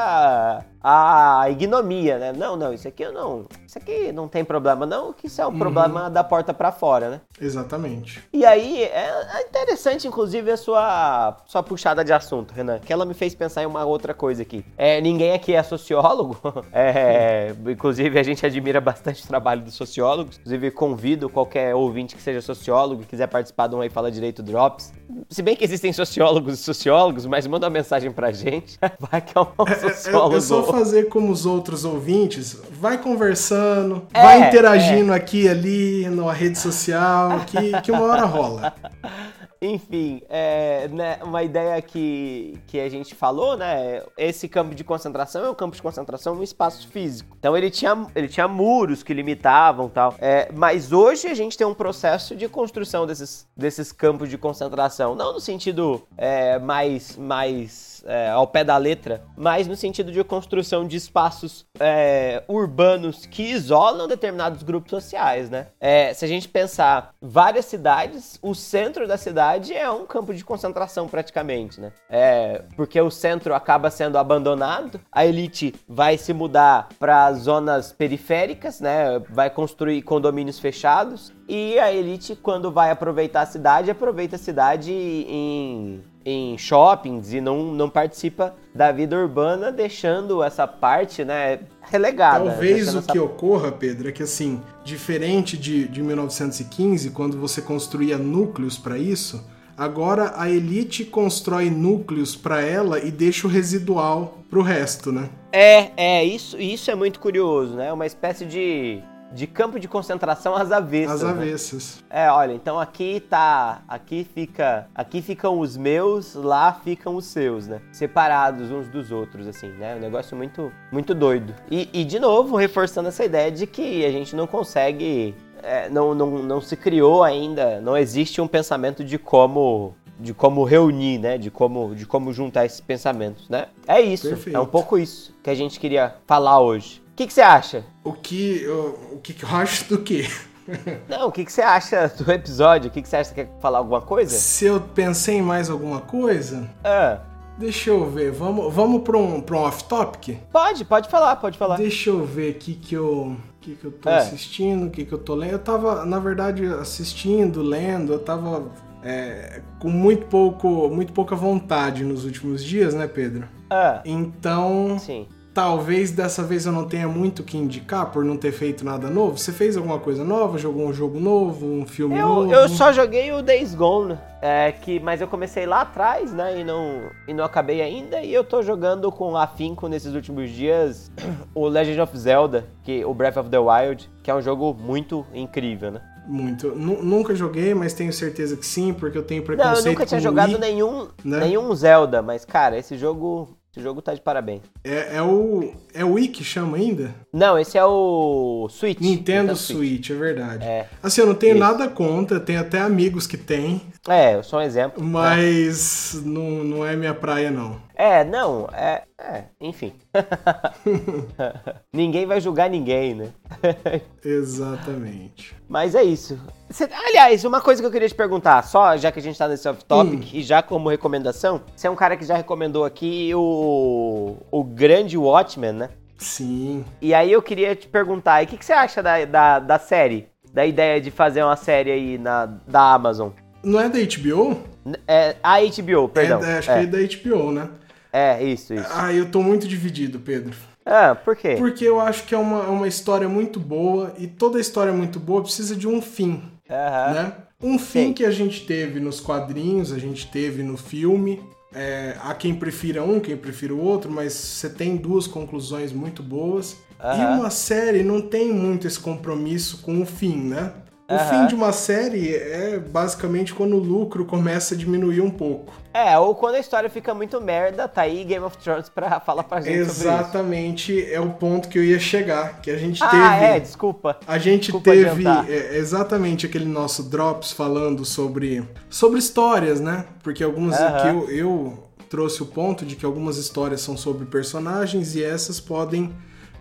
a 0.86 1.48
ignomia, 1.48 2.18
né? 2.18 2.32
Não, 2.36 2.58
não, 2.58 2.70
isso 2.70 2.86
aqui 2.86 3.02
eu 3.02 3.10
não. 3.10 3.46
Isso 3.66 3.78
aqui 3.78 4.12
não 4.12 4.28
tem 4.28 4.44
problema, 4.44 4.84
não, 4.84 5.14
que 5.14 5.28
isso 5.28 5.40
é 5.40 5.46
um 5.46 5.50
uhum. 5.50 5.58
problema 5.58 6.10
da 6.10 6.22
porta 6.22 6.52
para 6.52 6.70
fora, 6.70 7.08
né? 7.08 7.20
Exatamente. 7.40 8.22
E 8.30 8.44
aí, 8.44 8.82
é, 8.82 9.26
é 9.34 9.42
interessante, 9.48 10.06
inclusive, 10.06 10.50
a 10.50 10.58
sua, 10.58 11.38
sua 11.46 11.62
puxada 11.62 12.04
de 12.04 12.12
assunto, 12.12 12.52
Renan, 12.52 12.78
que 12.80 12.92
ela 12.92 13.06
me 13.06 13.14
fez 13.14 13.34
pensar 13.34 13.62
em 13.62 13.66
uma 13.66 13.82
outra 13.86 14.12
coisa 14.12 14.42
aqui. 14.42 14.62
É, 14.76 15.00
ninguém 15.00 15.32
aqui 15.32 15.54
é 15.54 15.62
sociólogo, 15.62 16.38
é, 16.70 17.54
inclusive 17.66 18.18
a 18.18 18.22
gente 18.22 18.44
admira 18.44 18.78
bastante 18.78 19.24
o 19.24 19.26
trabalho 19.26 19.62
dos 19.62 19.74
sociólogos, 19.74 20.36
inclusive 20.36 20.70
convido 20.70 21.30
qualquer 21.30 21.74
ouvinte 21.74 22.14
que 22.14 22.20
seja 22.20 22.42
sociólogo 22.42 23.02
e 23.02 23.06
quiser 23.06 23.28
participar 23.28 23.68
de 23.68 23.74
um 23.74 23.80
aí 23.80 23.88
Fala 23.88 24.10
Direito 24.10 24.42
Drops. 24.42 24.92
Se 25.30 25.40
bem 25.40 25.56
que 25.56 25.64
existem 25.64 25.94
sociólogos 25.94 26.54
e 26.54 26.56
sociólogos, 26.58 27.24
mas 27.24 27.46
manda 27.46 27.64
uma 27.66 27.72
mensagem 27.72 28.12
pra 28.12 28.32
gente, 28.32 28.78
vai 29.00 29.22
que 29.22 29.36
é 29.36 29.40
um 29.40 29.80
sociólogo. 29.80 30.34
É, 30.34 30.36
eu 30.36 30.40
sou 30.42 30.73
fazer 30.74 31.08
como 31.08 31.30
os 31.30 31.46
outros 31.46 31.84
ouvintes, 31.84 32.56
vai 32.80 32.98
conversando, 32.98 34.02
é, 34.12 34.22
vai 34.22 34.48
interagindo 34.48 35.12
é. 35.12 35.16
aqui 35.16 35.42
e 35.42 35.48
ali 35.48 36.08
numa 36.08 36.32
rede 36.32 36.58
social, 36.58 37.44
que, 37.46 37.80
que 37.82 37.92
uma 37.92 38.02
hora 38.02 38.24
rola. 38.24 38.74
Enfim, 39.60 40.22
é, 40.28 40.88
né, 40.88 41.18
uma 41.22 41.42
ideia 41.42 41.80
que, 41.80 42.58
que 42.66 42.80
a 42.80 42.88
gente 42.88 43.14
falou, 43.14 43.56
né? 43.56 44.02
Esse 44.16 44.48
campo 44.48 44.74
de 44.74 44.84
concentração 44.84 45.44
é 45.44 45.50
um 45.50 45.54
campo 45.54 45.76
de 45.76 45.82
concentração 45.82 46.34
um 46.34 46.42
espaço 46.42 46.88
físico. 46.88 47.36
Então 47.38 47.56
ele 47.56 47.70
tinha, 47.70 48.06
ele 48.14 48.28
tinha 48.28 48.48
muros 48.48 49.02
que 49.02 49.14
limitavam 49.14 49.88
tal. 49.88 50.14
É, 50.18 50.50
mas 50.52 50.92
hoje 50.92 51.28
a 51.28 51.34
gente 51.34 51.56
tem 51.56 51.66
um 51.66 51.74
processo 51.74 52.34
de 52.34 52.48
construção 52.48 53.06
desses, 53.06 53.46
desses 53.56 53.92
campos 53.92 54.28
de 54.28 54.36
concentração. 54.36 55.14
Não 55.14 55.32
no 55.32 55.40
sentido 55.40 56.02
é, 56.16 56.58
mais, 56.58 57.16
mais 57.16 58.02
é, 58.06 58.30
ao 58.30 58.46
pé 58.46 58.64
da 58.64 58.76
letra, 58.76 59.24
mas 59.36 59.66
no 59.66 59.76
sentido 59.76 60.12
de 60.12 60.22
construção 60.24 60.86
de 60.86 60.96
espaços 60.96 61.66
é, 61.78 62.42
urbanos 62.48 63.26
que 63.26 63.42
isolam 63.42 64.08
determinados 64.08 64.62
grupos 64.62 64.90
sociais, 64.90 65.50
né? 65.50 65.68
É, 65.80 66.12
se 66.12 66.24
a 66.24 66.28
gente 66.28 66.48
pensar 66.48 67.14
várias 67.20 67.64
cidades, 67.66 68.38
o 68.42 68.54
centro 68.54 69.06
da 69.06 69.16
cidade 69.16 69.53
é 69.74 69.90
um 69.90 70.06
campo 70.06 70.34
de 70.34 70.44
concentração 70.44 71.08
praticamente, 71.08 71.80
né? 71.80 71.92
É, 72.08 72.62
porque 72.76 73.00
o 73.00 73.10
centro 73.10 73.54
acaba 73.54 73.90
sendo 73.90 74.18
abandonado, 74.18 75.00
a 75.10 75.24
elite 75.24 75.74
vai 75.88 76.16
se 76.18 76.32
mudar 76.32 76.88
para 76.98 77.32
zonas 77.32 77.92
periféricas, 77.92 78.80
né? 78.80 79.18
Vai 79.30 79.50
construir 79.50 80.02
condomínios 80.02 80.58
fechados 80.58 81.32
e 81.48 81.78
a 81.78 81.92
elite, 81.92 82.34
quando 82.34 82.70
vai 82.70 82.90
aproveitar 82.90 83.42
a 83.42 83.46
cidade, 83.46 83.90
aproveita 83.90 84.36
a 84.36 84.38
cidade 84.38 84.92
em 84.92 86.02
em 86.24 86.56
shoppings 86.56 87.32
e 87.32 87.40
não, 87.40 87.72
não 87.72 87.90
participa 87.90 88.54
da 88.74 88.90
vida 88.90 89.16
urbana, 89.16 89.70
deixando 89.70 90.42
essa 90.42 90.66
parte, 90.66 91.24
né, 91.24 91.60
relegada. 91.82 92.50
Talvez 92.50 92.94
o 92.94 92.98
essa... 92.98 93.12
que 93.12 93.18
ocorra, 93.18 93.70
Pedro, 93.70 94.08
é 94.08 94.12
que 94.12 94.22
assim, 94.22 94.60
diferente 94.84 95.56
de, 95.56 95.86
de 95.86 96.02
1915, 96.02 97.10
quando 97.10 97.38
você 97.38 97.60
construía 97.60 98.16
núcleos 98.16 98.78
para 98.78 98.98
isso, 98.98 99.44
Agora 99.76 100.34
a 100.36 100.48
Elite 100.48 101.04
constrói 101.04 101.68
núcleos 101.68 102.36
para 102.36 102.62
ela 102.62 103.00
e 103.00 103.10
deixa 103.10 103.48
o 103.48 103.50
residual 103.50 104.38
pro 104.48 104.62
resto, 104.62 105.10
né? 105.10 105.28
É, 105.50 105.90
é, 105.96 106.24
isso, 106.24 106.56
isso 106.60 106.92
é 106.92 106.94
muito 106.94 107.18
curioso, 107.18 107.74
né? 107.74 107.92
Uma 107.92 108.06
espécie 108.06 108.44
de, 108.44 109.02
de 109.32 109.46
campo 109.46 109.80
de 109.80 109.88
concentração 109.88 110.54
às 110.54 110.70
avessas. 110.70 111.16
Às 111.16 111.22
né? 111.22 111.30
avessas. 111.30 112.04
É, 112.08 112.30
olha, 112.30 112.52
então 112.52 112.78
aqui 112.78 113.20
tá, 113.20 113.82
aqui 113.88 114.24
fica, 114.24 114.86
aqui 114.94 115.20
ficam 115.20 115.58
os 115.58 115.76
meus, 115.76 116.34
lá 116.34 116.72
ficam 116.72 117.16
os 117.16 117.26
seus, 117.26 117.66
né? 117.66 117.80
Separados 117.92 118.70
uns 118.70 118.88
dos 118.88 119.10
outros, 119.10 119.46
assim, 119.46 119.68
né? 119.68 119.96
Um 119.96 120.00
negócio 120.00 120.36
muito, 120.36 120.72
muito 120.92 121.14
doido. 121.14 121.54
E, 121.70 121.88
e 121.92 122.04
de 122.04 122.20
novo, 122.20 122.56
reforçando 122.56 123.08
essa 123.08 123.24
ideia 123.24 123.50
de 123.50 123.66
que 123.66 124.04
a 124.04 124.10
gente 124.10 124.36
não 124.36 124.46
consegue, 124.46 125.34
é, 125.62 125.88
não, 125.88 126.14
não, 126.14 126.30
não 126.42 126.60
se 126.60 126.76
criou 126.76 127.24
ainda, 127.24 127.80
não 127.80 127.96
existe 127.96 128.40
um 128.40 128.46
pensamento 128.46 129.04
de 129.04 129.18
como 129.18 129.94
de 130.18 130.32
como 130.32 130.62
reunir, 130.62 131.18
né? 131.18 131.36
De 131.36 131.50
como, 131.50 131.94
de 131.94 132.06
como 132.06 132.32
juntar 132.32 132.64
esses 132.64 132.80
pensamentos, 132.80 133.48
né? 133.48 133.66
É 133.86 134.00
isso. 134.00 134.28
Perfeito. 134.28 134.56
É 134.56 134.60
um 134.60 134.66
pouco 134.66 134.96
isso 134.96 135.34
que 135.42 135.50
a 135.50 135.54
gente 135.54 135.80
queria 135.80 136.14
falar 136.26 136.60
hoje. 136.60 137.02
O 137.14 137.16
que, 137.16 137.28
que 137.28 137.32
você 137.32 137.42
acha? 137.42 137.84
O 138.02 138.12
que, 138.12 138.60
eu, 138.62 138.98
o 139.12 139.18
que, 139.20 139.32
que 139.32 139.44
eu 139.44 139.48
acho 139.48 139.84
do 139.88 139.98
quê? 139.98 140.26
Não, 141.08 141.28
o 141.28 141.32
que, 141.32 141.44
que 141.44 141.52
você 141.52 141.62
acha 141.62 142.08
do 142.08 142.28
episódio? 142.32 142.88
O 142.88 142.92
que, 142.92 143.00
que 143.00 143.08
você 143.08 143.14
acha? 143.16 143.28
Você 143.30 143.34
quer 143.36 143.50
falar 143.62 143.78
alguma 143.78 144.00
coisa? 144.00 144.36
Se 144.36 144.64
eu 144.64 144.80
pensei 144.80 145.36
em 145.36 145.42
mais 145.42 145.70
alguma 145.70 146.00
coisa, 146.00 146.68
Ah, 146.82 147.20
deixa 147.56 147.90
eu 147.90 148.10
ver. 148.10 148.32
Vamos, 148.32 148.74
vamos 148.74 149.02
para 149.02 149.16
um, 149.16 149.40
pra 149.40 149.56
um 149.56 149.60
off-topic? 149.60 150.38
pode, 150.50 150.84
pode 150.84 151.08
falar, 151.08 151.36
pode 151.36 151.56
falar. 151.56 151.76
Deixa 151.76 152.10
eu 152.10 152.24
ver 152.24 152.50
o 152.50 152.54
que, 152.54 152.92
eu. 152.92 153.06
O 153.06 153.36
que, 153.60 153.76
que 153.76 153.84
eu 153.84 153.92
tô 153.92 154.10
É. 154.10 154.16
assistindo, 154.16 154.86
o 154.86 154.90
que, 154.90 155.04
que 155.04 155.12
eu 155.12 155.18
tô 155.18 155.36
lendo. 155.36 155.52
Eu 155.52 155.58
tava, 155.60 156.04
na 156.04 156.18
verdade, 156.18 156.66
assistindo, 156.66 157.62
lendo, 157.62 158.12
eu 158.12 158.18
tava 158.18 158.72
é, 159.04 159.62
com 159.78 159.88
muito 159.88 160.26
pouco, 160.26 160.88
muito 160.88 161.12
pouca 161.12 161.36
vontade 161.36 162.02
nos 162.02 162.24
últimos 162.24 162.64
dias, 162.64 162.92
né, 162.92 163.06
Pedro? 163.06 163.46
Ah, 163.70 164.00
Então, 164.04 164.98
sim. 164.98 165.28
Talvez 165.54 166.10
dessa 166.10 166.42
vez 166.42 166.66
eu 166.66 166.72
não 166.72 166.84
tenha 166.86 167.06
muito 167.06 167.38
o 167.38 167.42
que 167.44 167.56
indicar 167.56 168.10
por 168.10 168.24
não 168.24 168.36
ter 168.36 168.50
feito 168.52 168.84
nada 168.84 169.08
novo. 169.08 169.38
Você 169.38 169.52
fez 169.52 169.76
alguma 169.76 170.00
coisa 170.00 170.24
nova? 170.24 170.58
Jogou 170.58 170.86
um 170.88 170.92
jogo 170.92 171.20
novo? 171.20 171.64
Um 171.64 171.86
filme 171.86 172.18
Eu, 172.18 172.28
novo? 172.28 172.52
eu 172.52 172.68
só 172.68 172.92
joguei 172.92 173.30
o 173.32 173.40
Days 173.40 173.74
Gone, 173.74 174.18
é, 174.42 174.72
que, 174.72 174.98
mas 174.98 175.20
eu 175.20 175.28
comecei 175.28 175.64
lá 175.64 175.82
atrás, 175.82 176.32
né, 176.32 176.60
e 176.60 176.64
não, 176.64 177.02
e 177.28 177.32
não 177.32 177.44
acabei 177.44 177.80
ainda, 177.80 178.20
e 178.20 178.34
eu 178.34 178.42
tô 178.42 178.62
jogando 178.62 179.10
com 179.12 179.36
afinco 179.36 179.86
nesses 179.88 180.12
últimos 180.14 180.50
dias 180.50 181.10
o 181.54 181.66
Legend 181.68 182.00
of 182.00 182.18
Zelda, 182.18 182.66
que, 182.82 183.04
o 183.04 183.14
Breath 183.14 183.36
of 183.36 183.48
the 183.48 183.58
Wild, 183.58 184.10
que 184.22 184.30
é 184.30 184.34
um 184.34 184.42
jogo 184.42 184.74
muito 184.78 185.24
incrível, 185.32 185.92
né? 185.92 186.00
Muito. 186.26 186.68
Nu- 186.74 187.02
nunca 187.02 187.34
joguei, 187.34 187.74
mas 187.74 187.92
tenho 187.92 188.10
certeza 188.12 188.56
que 188.56 188.64
sim, 188.66 188.92
porque 188.94 189.16
eu 189.16 189.22
tenho 189.22 189.40
Não, 189.42 189.46
preconceito 189.46 189.86
eu 189.86 189.92
nunca 189.92 190.06
tinha 190.06 190.20
jogado 190.20 190.52
Wii. 190.52 190.58
nenhum, 190.58 191.08
né? 191.22 191.40
nenhum 191.40 191.74
Zelda, 191.74 192.22
mas, 192.22 192.44
cara, 192.46 192.78
esse 192.78 192.96
jogo, 192.96 193.50
esse 193.74 193.82
jogo 193.82 194.00
tá 194.00 194.14
de 194.14 194.20
parabéns. 194.20 194.62
É, 194.84 195.16
é 195.16 195.22
o. 195.22 195.72
É 195.92 196.04
o 196.04 196.12
Wii 196.12 196.28
que 196.28 196.44
chama 196.44 196.76
ainda? 196.76 197.12
Não, 197.32 197.58
esse 197.58 197.76
é 197.76 197.84
o 197.84 198.68
Switch. 198.70 199.00
Nintendo 199.00 199.56
Switch, 199.56 200.10
é 200.10 200.14
verdade. 200.14 200.64
É. 200.64 200.88
Assim, 201.02 201.22
eu 201.22 201.26
não 201.26 201.34
tenho 201.34 201.54
Isso. 201.54 201.60
nada 201.60 201.88
contra, 201.88 202.38
tenho 202.38 202.60
até 202.60 202.80
amigos 202.80 203.26
que 203.26 203.36
têm, 203.36 203.82
É, 204.06 204.42
só 204.42 204.58
um 204.58 204.60
exemplo. 204.60 205.02
mas 205.02 206.20
não, 206.24 206.42
não 206.62 206.86
é 206.86 206.94
minha 206.94 207.14
praia, 207.14 207.50
não. 207.50 207.80
É, 207.94 208.22
não, 208.22 208.68
é. 208.72 209.02
É, 209.18 209.44
enfim. 209.58 209.94
ninguém 211.92 212.26
vai 212.26 212.40
julgar 212.40 212.68
ninguém, 212.68 213.14
né? 213.14 213.28
Exatamente. 214.22 215.54
Mas 215.68 215.94
é 215.94 216.02
isso. 216.02 216.38
Cê- 216.68 216.88
aliás, 216.92 217.44
uma 217.44 217.60
coisa 217.60 217.80
que 217.80 217.86
eu 217.86 217.90
queria 217.90 218.08
te 218.08 218.14
perguntar, 218.14 218.62
só 218.64 218.96
já 218.96 219.10
que 219.10 219.18
a 219.18 219.22
gente 219.22 219.38
tá 219.38 219.48
nesse 219.48 219.68
off-topic 219.68 220.34
e 220.34 220.42
já 220.42 220.62
como 220.62 220.88
recomendação, 220.90 221.62
você 221.74 221.86
é 221.86 221.90
um 221.90 221.96
cara 221.96 222.16
que 222.16 222.24
já 222.24 222.36
recomendou 222.36 222.84
aqui 222.84 223.32
o, 223.34 224.36
o 224.50 224.64
grande 224.64 225.16
Watchmen, 225.16 225.72
né? 225.72 225.88
Sim. 226.18 226.84
E 227.00 227.14
aí 227.14 227.32
eu 227.32 227.40
queria 227.42 227.74
te 227.74 227.88
perguntar, 227.88 228.42
o 228.42 228.46
que, 228.46 228.56
que 228.56 228.64
você 228.64 228.72
acha 228.72 229.02
da, 229.02 229.24
da, 229.24 229.58
da 229.58 229.78
série? 229.78 230.28
Da 230.52 230.64
ideia 230.66 231.00
de 231.00 231.10
fazer 231.10 231.42
uma 231.42 231.56
série 231.56 231.90
aí 231.90 232.18
na, 232.18 232.46
da 232.46 232.92
Amazon? 232.94 233.30
Não 233.64 233.80
é 233.80 233.88
da 233.88 233.98
HBO? 233.98 234.62
É, 235.08 235.36
a 235.42 235.58
HBO, 235.60 236.08
perdão. 236.08 236.38
É 236.38 236.42
da- 236.42 236.58
acho 236.58 236.70
é, 236.70 236.78
que 236.80 236.84
é 236.84 236.86
da 236.86 236.98
HBO, 236.98 237.52
né? 237.52 237.68
é, 238.12 238.44
isso, 238.44 238.74
isso. 238.74 238.86
Ah, 238.90 239.12
eu 239.12 239.26
tô 239.30 239.42
muito 239.42 239.66
dividido, 239.66 240.18
Pedro. 240.20 240.54
Ah, 240.86 241.14
por 241.14 241.34
quê? 241.34 241.54
Porque 241.56 241.84
eu 241.84 241.98
acho 242.00 242.24
que 242.24 242.34
é 242.34 242.38
uma, 242.38 242.68
uma 242.68 242.86
história 242.86 243.28
muito 243.28 243.58
boa 243.58 244.12
e 244.18 244.26
toda 244.26 244.60
história 244.60 244.92
muito 244.92 245.18
boa 245.18 245.42
precisa 245.42 245.74
de 245.74 245.88
um 245.88 246.02
fim. 246.02 246.42
Aham. 246.70 247.14
né? 247.14 247.32
Um 247.62 247.78
fim 247.78 248.08
Sim. 248.08 248.12
que 248.12 248.24
a 248.24 248.30
gente 248.30 248.66
teve 248.66 249.00
nos 249.00 249.20
quadrinhos, 249.20 249.90
a 249.92 249.98
gente 249.98 250.26
teve 250.30 250.62
no 250.62 250.76
filme. 250.76 251.42
É, 251.74 252.14
há 252.20 252.34
quem 252.34 252.54
prefira 252.54 253.02
um, 253.02 253.18
quem 253.18 253.36
prefira 253.36 253.74
o 253.74 253.80
outro, 253.82 254.10
mas 254.10 254.32
você 254.34 254.68
tem 254.68 254.96
duas 254.96 255.26
conclusões 255.26 255.90
muito 255.92 256.22
boas. 256.22 256.76
E 257.00 257.02
Aham. 257.02 257.38
uma 257.40 257.50
série 257.50 258.02
não 258.02 258.20
tem 258.20 258.52
muito 258.52 258.86
esse 258.86 259.00
compromisso 259.00 259.78
com 259.82 260.00
o 260.02 260.06
fim, 260.06 260.36
né? 260.36 260.72
O 261.06 261.12
Aham. 261.12 261.24
fim 261.28 261.46
de 261.48 261.54
uma 261.54 261.70
série 261.70 262.34
é 262.34 262.78
basicamente 262.78 263.52
quando 263.52 263.76
o 263.76 263.78
lucro 263.78 264.24
começa 264.24 264.74
a 264.74 264.78
diminuir 264.78 265.20
um 265.20 265.30
pouco. 265.30 265.74
É, 265.92 266.18
ou 266.18 266.34
quando 266.34 266.54
a 266.54 266.58
história 266.58 266.88
fica 266.88 267.12
muito 267.12 267.38
merda, 267.42 267.86
tá 267.86 268.02
aí 268.02 268.24
Game 268.24 268.42
of 268.42 268.56
Thrones 268.56 268.88
pra 268.88 269.20
falar 269.20 269.42
pra 269.42 269.60
gente. 269.60 269.76
Exatamente 269.76 271.04
é 271.12 271.20
o 271.20 271.30
ponto 271.30 271.68
que 271.68 271.78
eu 271.78 271.84
ia 271.84 271.98
chegar, 271.98 272.60
que 272.62 272.70
a 272.70 272.78
gente 272.78 273.02
Ah, 273.04 273.08
teve 273.10 273.44
é, 273.44 273.60
desculpa. 273.60 274.18
A 274.26 274.38
gente 274.38 274.72
Desculpa 274.72 274.90
teve 274.92 275.28
é, 275.28 275.76
exatamente 275.76 276.46
aquele 276.46 276.64
nosso 276.64 277.02
Drops 277.02 277.52
falando 277.52 278.02
sobre, 278.04 278.66
sobre 278.88 279.18
histórias, 279.18 279.80
né? 279.80 280.06
Porque 280.22 280.42
algumas 280.42 280.80
Aham. 280.80 280.96
aqui 280.96 281.08
eu, 281.08 281.30
eu 281.30 281.78
trouxe 282.08 282.42
o 282.42 282.46
ponto 282.46 282.86
de 282.86 282.96
que 282.96 283.04
algumas 283.04 283.36
histórias 283.36 283.82
são 283.82 283.94
sobre 283.94 284.24
personagens 284.24 285.14
e 285.14 285.22
essas 285.22 285.60
podem 285.60 286.14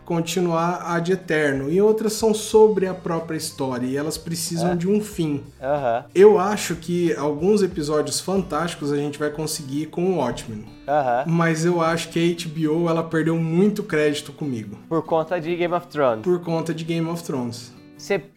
continuar 0.06 0.82
ad 0.86 1.12
eterno. 1.12 1.72
E 1.72 1.82
outras 1.82 2.14
são 2.14 2.34
sobre 2.34 2.88
a 2.88 2.94
própria 2.94 3.38
história 3.38 3.86
e 3.86 3.98
elas 3.98 4.18
precisam 4.18 4.72
É. 4.72 4.76
de 4.76 4.88
um 4.88 5.02
fim. 5.02 5.42
Aham, 5.62 6.06
Eu 6.14 6.38
acho 6.40 6.76
que 6.76 7.14
alguns 7.16 7.62
episódios 7.62 8.20
fantásticos 8.20 8.92
a 8.92 8.98
gente 8.98 9.18
vai 9.20 9.30
conseguir 9.30 9.88
com 9.88 10.06
o 10.06 10.18
Watchmen. 10.18 10.66
aham. 10.88 11.24
Mas 11.28 11.66
eu 11.66 11.82
acho 11.82 12.10
que 12.10 12.20
a 12.20 12.24
HBO 12.50 12.88
ela 12.90 13.04
perdeu 13.04 13.36
muito 13.38 13.84
crédito 13.84 14.32
comigo. 14.32 14.78
Por 14.88 15.02
conta 15.04 15.40
de 15.42 15.56
Game 15.56 15.74
of 15.74 15.88
Thrones. 15.88 16.22
Por 16.24 16.40
conta 16.42 16.74
de 16.74 16.84
Game 16.84 17.08
of 17.10 17.24
Thrones. 17.24 17.73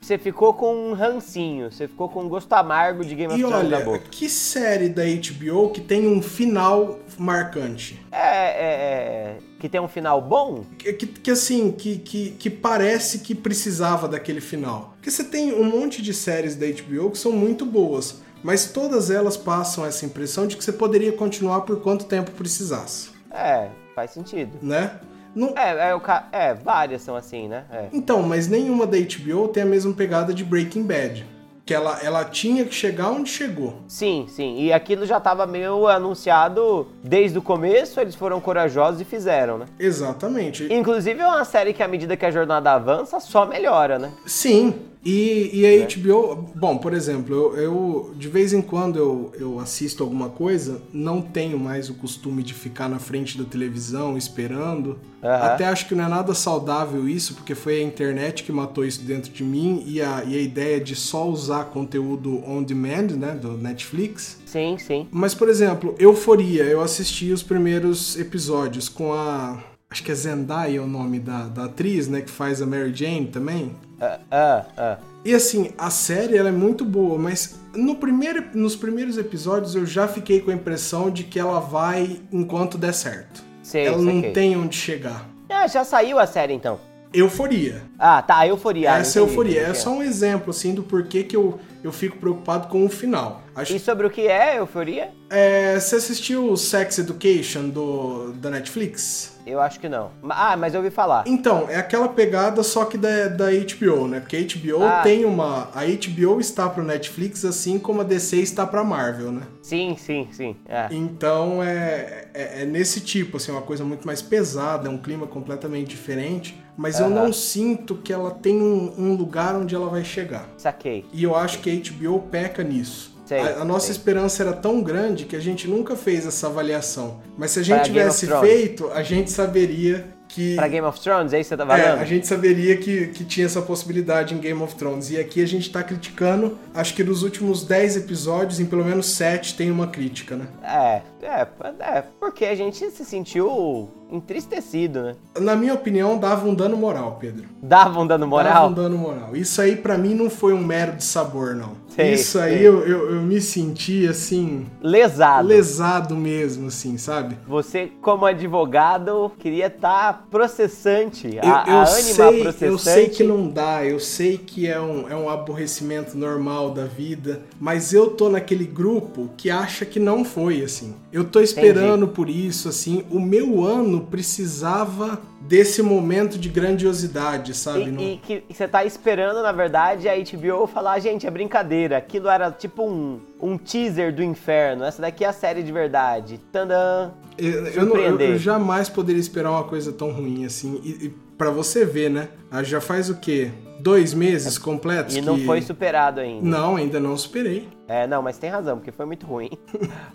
Você 0.00 0.16
ficou 0.16 0.54
com 0.54 0.72
um 0.90 0.92
rancinho, 0.92 1.72
você 1.72 1.88
ficou 1.88 2.08
com 2.08 2.22
um 2.22 2.28
gosto 2.28 2.52
amargo 2.52 3.04
de 3.04 3.16
Game 3.16 3.32
of 3.34 3.42
Thrones 3.42 3.68
na 3.68 3.76
olha, 3.78 3.84
boca. 3.84 4.04
que 4.12 4.28
série 4.28 4.88
da 4.88 5.02
HBO 5.02 5.70
que 5.70 5.80
tem 5.80 6.06
um 6.06 6.22
final 6.22 7.00
marcante? 7.18 8.00
É, 8.12 8.16
é, 8.18 8.64
é, 8.64 9.38
que 9.58 9.68
tem 9.68 9.80
um 9.80 9.88
final 9.88 10.22
bom? 10.22 10.62
Que, 10.78 10.92
que- 10.92 11.06
que, 11.08 11.30
assim, 11.32 11.72
que, 11.72 11.98
que, 11.98 12.30
que 12.30 12.48
parece 12.48 13.18
que 13.18 13.34
precisava 13.34 14.06
daquele 14.06 14.40
final. 14.40 14.92
Porque 14.98 15.10
você 15.10 15.24
tem 15.24 15.52
um 15.52 15.64
monte 15.64 16.00
de 16.00 16.14
séries 16.14 16.54
da 16.54 16.66
HBO 16.66 17.10
que 17.10 17.18
são 17.18 17.32
muito 17.32 17.66
boas, 17.66 18.22
mas 18.44 18.66
todas 18.66 19.10
elas 19.10 19.36
passam 19.36 19.84
essa 19.84 20.06
impressão 20.06 20.46
de 20.46 20.56
que 20.56 20.62
você 20.62 20.72
poderia 20.72 21.10
continuar 21.10 21.62
por 21.62 21.80
quanto 21.80 22.04
tempo 22.04 22.30
precisasse, 22.30 23.08
É, 23.32 23.68
faz 23.96 24.12
sentido. 24.12 24.58
né? 24.62 25.00
Não- 25.36 25.52
É, 25.56 25.90
é, 25.90 25.94
o 25.94 26.00
ca... 26.00 26.26
é 26.32 26.54
várias 26.54 27.02
são 27.02 27.14
assim, 27.14 27.46
né? 27.46 27.64
É. 27.70 27.84
Então, 27.92 28.22
mas 28.22 28.48
nenhuma 28.48 28.86
da 28.86 28.96
HBO 28.96 29.48
tem 29.48 29.62
a 29.62 29.66
mesma 29.66 29.92
pegada 29.92 30.32
de 30.34 30.42
Breaking 30.42 30.82
Bad. 30.82 31.26
Que 31.66 31.74
ela, 31.74 31.98
ela 32.00 32.24
tinha 32.24 32.64
que 32.64 32.72
chegar 32.72 33.10
onde 33.10 33.28
chegou. 33.28 33.80
Sim, 33.88 34.26
sim. 34.28 34.56
E 34.60 34.72
aquilo 34.72 35.04
já 35.04 35.18
tava 35.18 35.46
meio 35.48 35.88
anunciado 35.88 36.86
desde 37.02 37.36
o 37.38 37.42
começo, 37.42 38.00
eles 38.00 38.14
foram 38.14 38.40
corajosos 38.40 39.00
e 39.00 39.04
fizeram, 39.04 39.58
né? 39.58 39.66
Exatamente. 39.78 40.72
Inclusive 40.72 41.20
é 41.20 41.26
uma 41.26 41.44
série 41.44 41.72
que 41.72 41.82
à 41.82 41.88
medida 41.88 42.16
que 42.16 42.24
a 42.24 42.30
jornada 42.30 42.72
avança, 42.72 43.18
só 43.20 43.44
melhora, 43.44 43.98
né? 43.98 44.12
Sim, 44.24 44.74
e, 45.06 45.60
e 45.60 45.66
a 45.66 45.86
HBO, 45.86 46.50
bom, 46.54 46.76
por 46.78 46.92
exemplo, 46.92 47.34
eu, 47.34 47.56
eu- 47.56 48.14
de 48.18 48.28
vez 48.28 48.52
em 48.52 48.60
quando 48.60 48.98
eu, 48.98 49.32
eu 49.38 49.60
assisto 49.60 50.02
alguma 50.02 50.28
coisa, 50.28 50.82
não 50.92 51.22
tenho 51.22 51.58
mais 51.58 51.88
o 51.88 51.94
costume 51.94 52.42
de 52.42 52.52
ficar 52.52 52.88
na 52.88 52.98
frente 52.98 53.38
da 53.38 53.44
televisão 53.44 54.18
esperando. 54.18 54.98
Aham. 55.22 55.44
Até 55.46 55.64
acho 55.66 55.88
que 55.88 55.94
não 55.94 56.04
é 56.04 56.08
nada 56.08 56.34
saudável 56.34 57.08
isso, 57.08 57.34
porque 57.34 57.54
foi 57.54 57.80
a 57.80 57.82
internet 57.82 58.42
que 58.44 58.52
matou 58.52 58.84
isso 58.84 59.02
dentro 59.02 59.32
de 59.32 59.42
mim 59.42 59.82
e 59.86 60.00
a, 60.02 60.22
e 60.24 60.36
a 60.36 60.40
ideia 60.40 60.80
de 60.80 60.94
só 60.94 61.28
usar 61.28 61.64
conteúdo 61.66 62.42
on 62.48 62.62
demand, 62.62 63.08
né, 63.16 63.32
do 63.40 63.52
Netflix. 63.56 64.38
Sim, 64.44 64.76
sim. 64.78 65.06
Mas, 65.10 65.34
por 65.34 65.48
exemplo, 65.48 65.94
Euforia, 65.98 66.64
eu 66.64 66.80
assisti 66.80 67.32
os 67.32 67.42
primeiros 67.42 68.18
episódios 68.18 68.88
com 68.88 69.12
a. 69.12 69.62
Acho 69.90 70.02
que 70.02 70.10
é 70.10 70.14
Zendaya 70.14 70.82
o 70.82 70.86
nome 70.86 71.20
da, 71.20 71.44
da 71.44 71.64
atriz, 71.66 72.08
né? 72.08 72.20
Que 72.20 72.30
faz 72.30 72.60
a 72.60 72.66
Mary 72.66 72.92
Jane 72.92 73.28
também. 73.28 73.74
Ah, 74.00 74.18
ah, 74.30 74.64
ah. 74.76 74.98
E 75.24 75.34
assim, 75.34 75.72
a 75.78 75.90
série 75.90 76.36
ela 76.36 76.48
é 76.48 76.52
muito 76.52 76.84
boa, 76.84 77.18
mas 77.18 77.58
no 77.74 77.96
primeiro, 77.96 78.44
nos 78.54 78.76
primeiros 78.76 79.16
episódios 79.16 79.74
eu 79.74 79.86
já 79.86 80.06
fiquei 80.06 80.40
com 80.40 80.50
a 80.50 80.54
impressão 80.54 81.10
de 81.10 81.24
que 81.24 81.38
ela 81.38 81.60
vai 81.60 82.20
enquanto 82.32 82.76
der 82.76 82.92
certo. 82.92 83.42
Sei, 83.62 83.86
ela 83.86 83.98
não 83.98 84.16
saquei. 84.16 84.32
tem 84.32 84.56
onde 84.56 84.76
chegar. 84.76 85.28
Ah, 85.48 85.66
já 85.66 85.84
saiu 85.84 86.18
a 86.18 86.26
série 86.26 86.52
então. 86.52 86.78
Euforia. 87.12 87.82
Ah, 87.98 88.20
tá, 88.20 88.46
euforia. 88.46 88.90
Essa 88.90 89.18
é 89.18 89.22
entendi, 89.22 89.30
euforia. 89.30 89.60
É 89.62 89.74
só 89.74 89.90
um 89.90 90.02
exemplo, 90.02 90.50
assim, 90.50 90.74
do 90.74 90.82
porquê 90.82 91.22
que 91.22 91.36
eu, 91.36 91.58
eu 91.82 91.92
fico 91.92 92.18
preocupado 92.18 92.68
com 92.68 92.84
o 92.84 92.88
final. 92.88 93.42
Acho... 93.56 93.74
E 93.74 93.78
sobre 93.78 94.06
o 94.06 94.10
que 94.10 94.28
é 94.28 94.58
Euforia? 94.58 95.10
É, 95.30 95.80
você 95.80 95.96
assistiu 95.96 96.54
Sex 96.58 96.98
Education 96.98 97.70
do, 97.70 98.32
da 98.34 98.50
Netflix? 98.50 99.34
Eu 99.46 99.60
acho 99.60 99.80
que 99.80 99.88
não. 99.88 100.10
Ah, 100.28 100.56
mas 100.56 100.74
eu 100.74 100.80
ouvi 100.80 100.90
falar. 100.90 101.24
Então, 101.26 101.66
é 101.70 101.76
aquela 101.76 102.08
pegada 102.08 102.62
só 102.62 102.84
que 102.84 102.98
da, 102.98 103.28
da 103.28 103.46
HBO, 103.46 104.08
né? 104.08 104.20
Porque 104.20 104.36
a 104.36 104.40
HBO 104.40 104.84
ah. 104.84 105.02
tem 105.02 105.24
uma. 105.24 105.70
A 105.72 105.84
HBO 105.84 106.40
está 106.40 106.68
pro 106.68 106.82
Netflix 106.82 107.44
assim 107.44 107.78
como 107.78 108.00
a 108.00 108.04
DC 108.04 108.38
está 108.38 108.66
pra 108.66 108.82
Marvel, 108.82 109.30
né? 109.30 109.42
Sim, 109.62 109.96
sim, 109.96 110.28
sim. 110.32 110.56
É. 110.68 110.88
Então 110.90 111.62
é, 111.62 112.28
é, 112.34 112.62
é, 112.62 112.64
nesse 112.66 113.00
tipo, 113.00 113.36
assim, 113.36 113.52
uma 113.52 113.62
coisa 113.62 113.84
muito 113.84 114.04
mais 114.04 114.20
pesada, 114.20 114.88
é 114.88 114.90
um 114.90 114.98
clima 114.98 115.26
completamente 115.28 115.88
diferente. 115.88 116.60
Mas 116.76 117.00
eu 117.00 117.08
não 117.08 117.32
sinto 117.32 117.94
que 117.94 118.12
ela 118.12 118.30
tem 118.32 118.60
um, 118.60 118.92
um 118.98 119.14
lugar 119.14 119.56
onde 119.56 119.74
ela 119.74 119.88
vai 119.88 120.04
chegar. 120.04 120.46
Saquei. 120.58 121.06
E 121.10 121.24
eu 121.24 121.34
acho 121.34 121.60
que 121.60 121.70
a 121.70 121.90
HBO 121.90 122.20
peca 122.30 122.62
nisso. 122.62 123.15
Sei, 123.26 123.40
a, 123.40 123.62
a, 123.62 123.64
nossa 123.64 123.86
sei. 123.86 123.96
esperança 123.96 124.42
era 124.42 124.52
tão 124.52 124.80
grande 124.80 125.24
que 125.24 125.34
a 125.34 125.40
gente 125.40 125.66
nunca 125.66 125.96
fez 125.96 126.24
essa 126.24 126.46
avaliação. 126.46 127.20
Mas 127.36 127.50
se 127.50 127.58
a 127.58 127.62
gente 127.62 127.84
tivesse 127.84 128.26
feito, 128.40 128.88
a 128.92 129.02
gente 129.02 129.30
saberia 129.30 130.06
que. 130.28 130.54
Pra 130.54 130.68
Game 130.68 130.86
of 130.86 131.00
Thrones, 131.00 131.32
é 131.32 131.40
isso 131.40 131.48
que 131.48 131.56
você 131.56 131.56
tá 131.56 131.66
falando? 131.66 131.98
É, 131.98 132.02
a 132.02 132.04
gente 132.04 132.26
saberia 132.26 132.76
que, 132.76 133.08
que 133.08 133.24
tinha 133.24 133.46
essa 133.46 133.62
possibilidade 133.62 134.34
em 134.34 134.38
Game 134.38 134.62
of 134.62 134.74
Thrones. 134.74 135.10
E 135.10 135.18
aqui 135.18 135.42
a 135.42 135.46
gente 135.46 135.70
tá 135.70 135.82
criticando, 135.82 136.56
acho 136.74 136.94
que 136.94 137.02
nos 137.02 137.22
últimos 137.22 137.64
10 137.64 137.96
episódios, 137.96 138.60
em 138.60 138.66
pelo 138.66 138.84
menos 138.84 139.06
7, 139.06 139.56
tem 139.56 139.70
uma 139.70 139.86
crítica, 139.86 140.36
né? 140.36 140.46
É, 140.62 141.02
é, 141.26 141.46
é, 141.80 142.04
porque 142.20 142.44
a 142.44 142.54
gente 142.54 142.90
se 142.90 143.04
sentiu 143.04 143.90
entristecido, 144.10 145.02
né? 145.02 145.16
Na 145.38 145.56
minha 145.56 145.74
opinião, 145.74 146.18
dava 146.18 146.46
um 146.46 146.54
dano 146.54 146.76
moral, 146.76 147.16
Pedro. 147.20 147.44
Dava 147.62 148.00
um 148.00 148.06
dano 148.06 148.26
moral? 148.26 148.52
Dava 148.52 148.68
um 148.68 148.74
dano 148.74 148.98
moral. 148.98 149.36
Isso 149.36 149.60
aí 149.60 149.76
para 149.76 149.98
mim 149.98 150.14
não 150.14 150.30
foi 150.30 150.52
um 150.52 150.64
mero 150.64 150.96
de 150.96 151.04
sabor, 151.04 151.54
não. 151.54 151.86
Sei, 151.96 152.12
Isso 152.12 152.38
aí 152.38 152.62
eu, 152.62 152.86
eu, 152.86 153.14
eu, 153.14 153.22
me 153.22 153.40
senti 153.40 154.06
assim. 154.06 154.66
Lesado. 154.82 155.48
Lesado 155.48 156.14
mesmo, 156.14 156.68
assim, 156.68 156.98
sabe? 156.98 157.38
Você, 157.48 157.90
como 158.02 158.26
advogado, 158.26 159.32
queria 159.38 159.68
estar 159.68 160.12
tá 160.12 160.22
processante. 160.30 161.36
Eu, 161.42 161.42
a, 161.42 161.64
eu 161.66 161.80
a 161.80 161.86
sei, 161.86 162.42
processante. 162.42 162.64
Eu 162.64 162.78
sei 162.78 163.08
que 163.08 163.24
não 163.24 163.48
dá, 163.48 163.82
eu 163.82 163.98
sei 163.98 164.36
que 164.36 164.66
é 164.66 164.78
um, 164.78 165.08
é 165.08 165.16
um 165.16 165.30
aborrecimento 165.30 166.18
normal 166.18 166.70
da 166.70 166.84
vida, 166.84 167.40
mas 167.58 167.94
eu 167.94 168.10
tô 168.10 168.28
naquele 168.28 168.66
grupo 168.66 169.30
que 169.34 169.50
acha 169.50 169.86
que 169.86 169.98
não 169.98 170.22
foi, 170.22 170.62
assim. 170.62 170.94
Eu 171.16 171.24
tô 171.24 171.40
esperando 171.40 172.02
Entendi. 172.02 172.12
por 172.14 172.28
isso, 172.28 172.68
assim. 172.68 173.02
O 173.10 173.18
meu 173.18 173.64
ano 173.64 174.02
precisava 174.02 175.18
desse 175.40 175.82
momento 175.82 176.38
de 176.38 176.48
grandiosidade, 176.48 177.54
sabe? 177.54 177.82
E, 177.82 177.90
no... 177.90 178.00
e 178.02 178.16
que 178.18 178.44
você 178.48 178.66
tá 178.66 178.84
esperando, 178.84 179.42
na 179.42 179.52
verdade, 179.52 180.08
a 180.08 180.14
HBO 180.16 180.66
falar, 180.66 180.98
gente, 180.98 181.26
é 181.26 181.30
brincadeira. 181.30 181.96
Aquilo 181.96 182.28
era 182.28 182.50
tipo 182.50 182.82
um, 182.84 183.20
um 183.40 183.56
teaser 183.56 184.14
do 184.14 184.22
inferno. 184.22 184.84
Essa 184.84 185.02
daqui 185.02 185.24
é 185.24 185.28
a 185.28 185.32
série 185.32 185.62
de 185.62 185.72
verdade. 185.72 186.40
Tandã! 186.50 187.12
Eu, 187.38 187.66
eu, 187.66 187.86
não, 187.86 187.96
eu, 187.96 188.18
eu 188.18 188.38
jamais 188.38 188.88
poderia 188.88 189.20
esperar 189.20 189.50
uma 189.50 189.64
coisa 189.64 189.92
tão 189.92 190.10
ruim 190.10 190.44
assim. 190.44 190.80
E, 190.82 191.06
e 191.06 191.26
para 191.36 191.50
você 191.50 191.84
ver, 191.84 192.10
né? 192.10 192.28
Ah, 192.50 192.62
já 192.62 192.80
faz 192.80 193.10
o 193.10 193.16
quê? 193.16 193.50
Dois 193.80 194.14
meses 194.14 194.56
completos? 194.56 195.14
E 195.14 195.20
que... 195.20 195.26
não 195.26 195.38
foi 195.40 195.60
superado 195.60 196.20
ainda. 196.20 196.46
Não, 196.46 196.76
ainda 196.76 196.98
não 196.98 197.16
superei. 197.16 197.68
É, 197.86 198.06
não, 198.06 198.22
mas 198.22 198.38
tem 198.38 198.50
razão, 198.50 198.78
porque 198.78 198.90
foi 198.90 199.04
muito 199.04 199.26
ruim. 199.26 199.50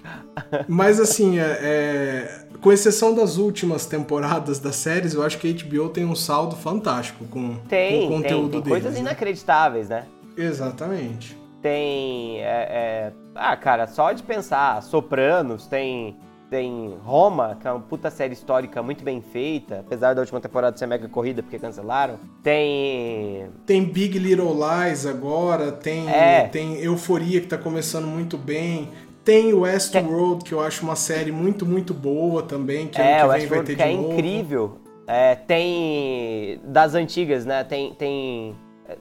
mas 0.67 0.99
assim, 0.99 1.39
é, 1.39 1.60
é, 1.62 2.40
com 2.62 2.71
exceção 2.71 3.13
das 3.13 3.38
últimas 3.38 3.86
temporadas 3.86 4.60
das 4.60 4.76
séries, 4.76 5.13
eu 5.13 5.24
acho 5.24 5.38
que 5.39 5.50
a 5.50 5.65
HBO 5.65 5.89
tem 5.89 6.06
um 6.06 6.15
saldo 6.15 6.56
fantástico 6.56 7.26
com, 7.26 7.56
tem, 7.67 8.02
com 8.02 8.08
o 8.08 8.17
conteúdo 8.17 8.52
tem, 8.52 8.62
tem 8.62 8.62
deles. 8.62 8.84
Coisas 8.84 8.93
né? 8.93 9.00
inacreditáveis, 9.00 9.89
né? 9.89 10.06
Exatamente. 10.38 11.38
Tem. 11.62 12.39
É, 12.39 12.43
é... 12.43 13.13
Ah, 13.36 13.56
cara, 13.58 13.88
só 13.88 14.12
de 14.12 14.24
pensar, 14.24 14.82
Sopranos, 14.82 15.67
tem 15.67 16.15
tem 16.52 16.97
Roma, 17.06 17.58
que 17.62 17.65
é 17.65 17.71
uma 17.71 17.80
puta 17.80 18.12
série 18.12 18.34
histórica 18.34 18.84
muito 18.84 19.06
bem 19.06 19.21
feita, 19.21 19.80
apesar 19.80 20.13
da 20.13 20.19
última 20.19 20.41
temporada 20.41 20.78
ser 20.78 20.86
mega 20.86 21.08
corrida 21.08 21.41
porque 21.41 21.58
cancelaram. 21.58 22.19
Tem. 22.43 23.47
Tem 23.65 23.86
Big 23.86 24.19
Little 24.19 24.54
Lies 24.54 25.06
agora, 25.06 25.71
tem, 25.71 26.10
é. 26.10 26.50
tem 26.50 26.78
Euforia 26.82 27.39
que 27.39 27.47
tá 27.47 27.58
começando 27.58 28.06
muito 28.06 28.38
bem. 28.38 28.89
Tem 29.23 29.53
Westworld, 29.53 30.43
que 30.43 30.53
eu 30.53 30.62
acho 30.62 30.84
uma 30.84 30.95
série 30.95 31.31
muito, 31.31 31.65
muito 31.65 31.93
boa 31.93 32.41
também, 32.41 32.88
que 32.88 32.99
é, 32.99 33.21
ano 33.21 33.34
que 33.34 33.39
vem 33.39 33.47
vai 33.47 33.63
ter 33.63 33.75
que 33.75 33.81
é 33.81 33.93
novo. 33.93 34.13
incrível. 34.13 34.77
É, 35.07 35.36
tem 35.36 36.60
das 36.63 36.95
antigas, 36.95 37.45
né? 37.45 37.63
Tem, 37.63 37.93
tem. 37.93 38.55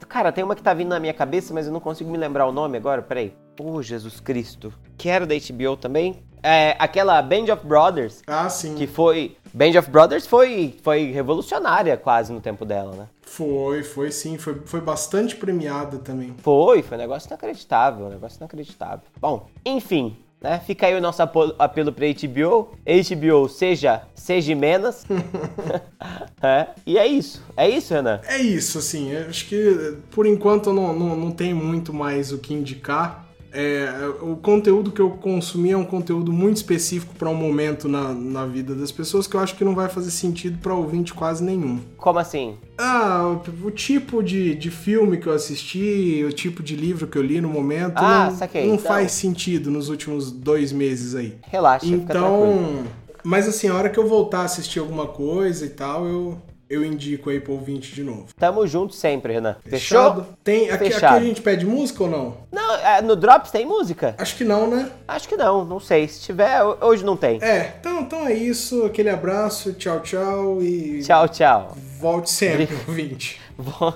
Cara, 0.08 0.30
tem 0.30 0.44
uma 0.44 0.54
que 0.54 0.62
tá 0.62 0.74
vindo 0.74 0.88
na 0.88 1.00
minha 1.00 1.14
cabeça, 1.14 1.54
mas 1.54 1.66
eu 1.66 1.72
não 1.72 1.80
consigo 1.80 2.10
me 2.10 2.18
lembrar 2.18 2.46
o 2.46 2.52
nome 2.52 2.76
agora. 2.76 3.00
Peraí. 3.00 3.34
Oh, 3.58 3.82
Jesus 3.82 4.20
Cristo. 4.20 4.72
Que 4.96 5.08
era 5.08 5.26
da 5.26 5.34
HBO 5.34 5.76
também? 5.76 6.22
É, 6.42 6.76
aquela 6.78 7.20
Band 7.22 7.52
of 7.52 7.66
Brothers. 7.66 8.22
Ah, 8.26 8.48
sim. 8.48 8.74
Que 8.74 8.86
foi. 8.86 9.36
Band 9.52 9.78
of 9.78 9.90
Brothers 9.90 10.26
foi, 10.26 10.78
foi 10.82 11.10
revolucionária 11.10 11.96
quase 11.96 12.32
no 12.32 12.40
tempo 12.40 12.64
dela, 12.64 12.94
né? 12.94 13.06
Foi, 13.22 13.82
foi 13.82 14.10
sim. 14.10 14.38
Foi, 14.38 14.60
foi 14.64 14.80
bastante 14.80 15.36
premiada 15.36 15.98
também. 15.98 16.34
Foi, 16.38 16.82
foi 16.82 16.96
um 16.96 17.00
negócio 17.00 17.28
inacreditável. 17.28 18.06
Um 18.06 18.10
negócio 18.10 18.38
inacreditável. 18.38 19.02
Bom, 19.20 19.48
enfim. 19.64 20.16
Né? 20.40 20.58
Fica 20.66 20.86
aí 20.86 20.94
o 20.94 21.00
nosso 21.00 21.22
apelo 21.22 21.92
para 21.92 22.06
HBO. 22.06 22.70
HBO, 22.86 23.48
seja, 23.48 24.02
seja 24.14 24.54
menos. 24.54 25.04
é, 26.42 26.68
e 26.86 26.96
é 26.98 27.06
isso. 27.06 27.42
É 27.56 27.68
isso, 27.68 27.92
Renan? 27.92 28.20
É 28.24 28.38
isso, 28.38 28.78
assim. 28.78 29.14
Acho 29.14 29.46
que 29.46 29.96
por 30.10 30.26
enquanto 30.26 30.72
não, 30.72 30.94
não, 30.98 31.14
não 31.14 31.30
tem 31.30 31.52
muito 31.52 31.92
mais 31.92 32.32
o 32.32 32.38
que 32.38 32.54
indicar. 32.54 33.26
É, 33.52 33.88
o 34.22 34.36
conteúdo 34.36 34.92
que 34.92 35.00
eu 35.00 35.10
consumi 35.10 35.72
é 35.72 35.76
um 35.76 35.84
conteúdo 35.84 36.32
muito 36.32 36.58
específico 36.58 37.14
para 37.14 37.28
um 37.28 37.34
momento 37.34 37.88
na, 37.88 38.14
na 38.14 38.46
vida 38.46 38.74
das 38.74 38.92
pessoas 38.92 39.26
que 39.26 39.34
eu 39.34 39.40
acho 39.40 39.56
que 39.56 39.64
não 39.64 39.74
vai 39.74 39.88
fazer 39.88 40.10
sentido 40.10 40.58
para 40.58 40.74
ouvinte 40.74 41.12
quase 41.12 41.42
nenhum. 41.42 41.80
Como 41.96 42.18
assim? 42.18 42.56
Ah, 42.78 43.24
o, 43.26 43.66
o, 43.66 43.70
tipo 43.70 44.22
de, 44.22 44.54
de 44.54 44.70
filme 44.70 45.16
que 45.18 45.26
eu 45.26 45.32
assisti, 45.32 46.24
o 46.26 46.32
tipo 46.32 46.62
de 46.62 46.76
livro 46.76 47.06
que 47.06 47.18
eu 47.18 47.22
li 47.22 47.40
no 47.40 47.48
momento, 47.48 47.94
ah, 47.96 48.28
não, 48.30 48.36
saquei. 48.36 48.66
não 48.66 48.74
então... 48.74 48.86
faz 48.86 49.12
sentido 49.12 49.70
nos 49.70 49.88
últimos 49.88 50.30
dois 50.30 50.72
meses 50.72 51.14
aí. 51.14 51.36
Relaxa, 51.42 51.86
Então, 51.86 52.84
mas 53.22 53.48
assim, 53.48 53.68
a 53.68 53.74
hora 53.74 53.90
que 53.90 53.98
eu 53.98 54.06
voltar 54.06 54.40
a 54.40 54.44
assistir 54.44 54.78
alguma 54.78 55.06
coisa 55.06 55.66
e 55.66 55.70
tal, 55.70 56.06
eu, 56.06 56.38
eu 56.70 56.84
indico 56.84 57.28
aí 57.30 57.40
pro 57.40 57.54
ouvinte 57.54 57.92
de 57.92 58.04
novo. 58.04 58.28
Tamo 58.38 58.64
junto 58.64 58.94
sempre, 58.94 59.32
Renan. 59.32 59.56
Fechado? 59.64 60.20
Fechou? 60.20 60.34
Tem, 60.44 60.70
aqui, 60.70 60.84
Fechado. 60.84 61.16
aqui 61.16 61.24
a 61.24 61.28
gente 61.28 61.42
pede 61.42 61.66
música 61.66 62.04
ou 62.04 62.08
não? 62.08 62.36
Não, 62.52 62.76
é, 62.76 63.02
no 63.02 63.16
Drops 63.16 63.50
tem 63.50 63.66
música? 63.66 64.14
Acho 64.16 64.36
que 64.36 64.44
não, 64.44 64.70
né? 64.70 64.88
Acho 65.08 65.28
que 65.28 65.36
não, 65.36 65.64
não 65.64 65.80
sei. 65.80 66.06
Se 66.06 66.20
tiver, 66.20 66.62
hoje 66.80 67.04
não 67.04 67.16
tem. 67.16 67.42
É, 67.42 67.74
então, 67.80 68.00
então 68.00 68.26
é 68.26 68.32
isso. 68.32 68.84
Aquele 68.84 69.10
abraço, 69.10 69.72
tchau, 69.72 69.98
tchau 70.00 70.62
e. 70.62 71.02
Tchau, 71.02 71.28
tchau. 71.28 71.76
Volte 71.98 72.30
sempre, 72.30 72.68
ouvinte. 72.86 73.40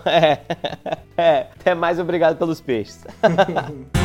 É, 0.04 0.40
é, 1.16 1.46
até 1.58 1.74
mais 1.74 1.98
obrigado 1.98 2.37
pelos 2.37 2.60
peixes. 2.60 3.00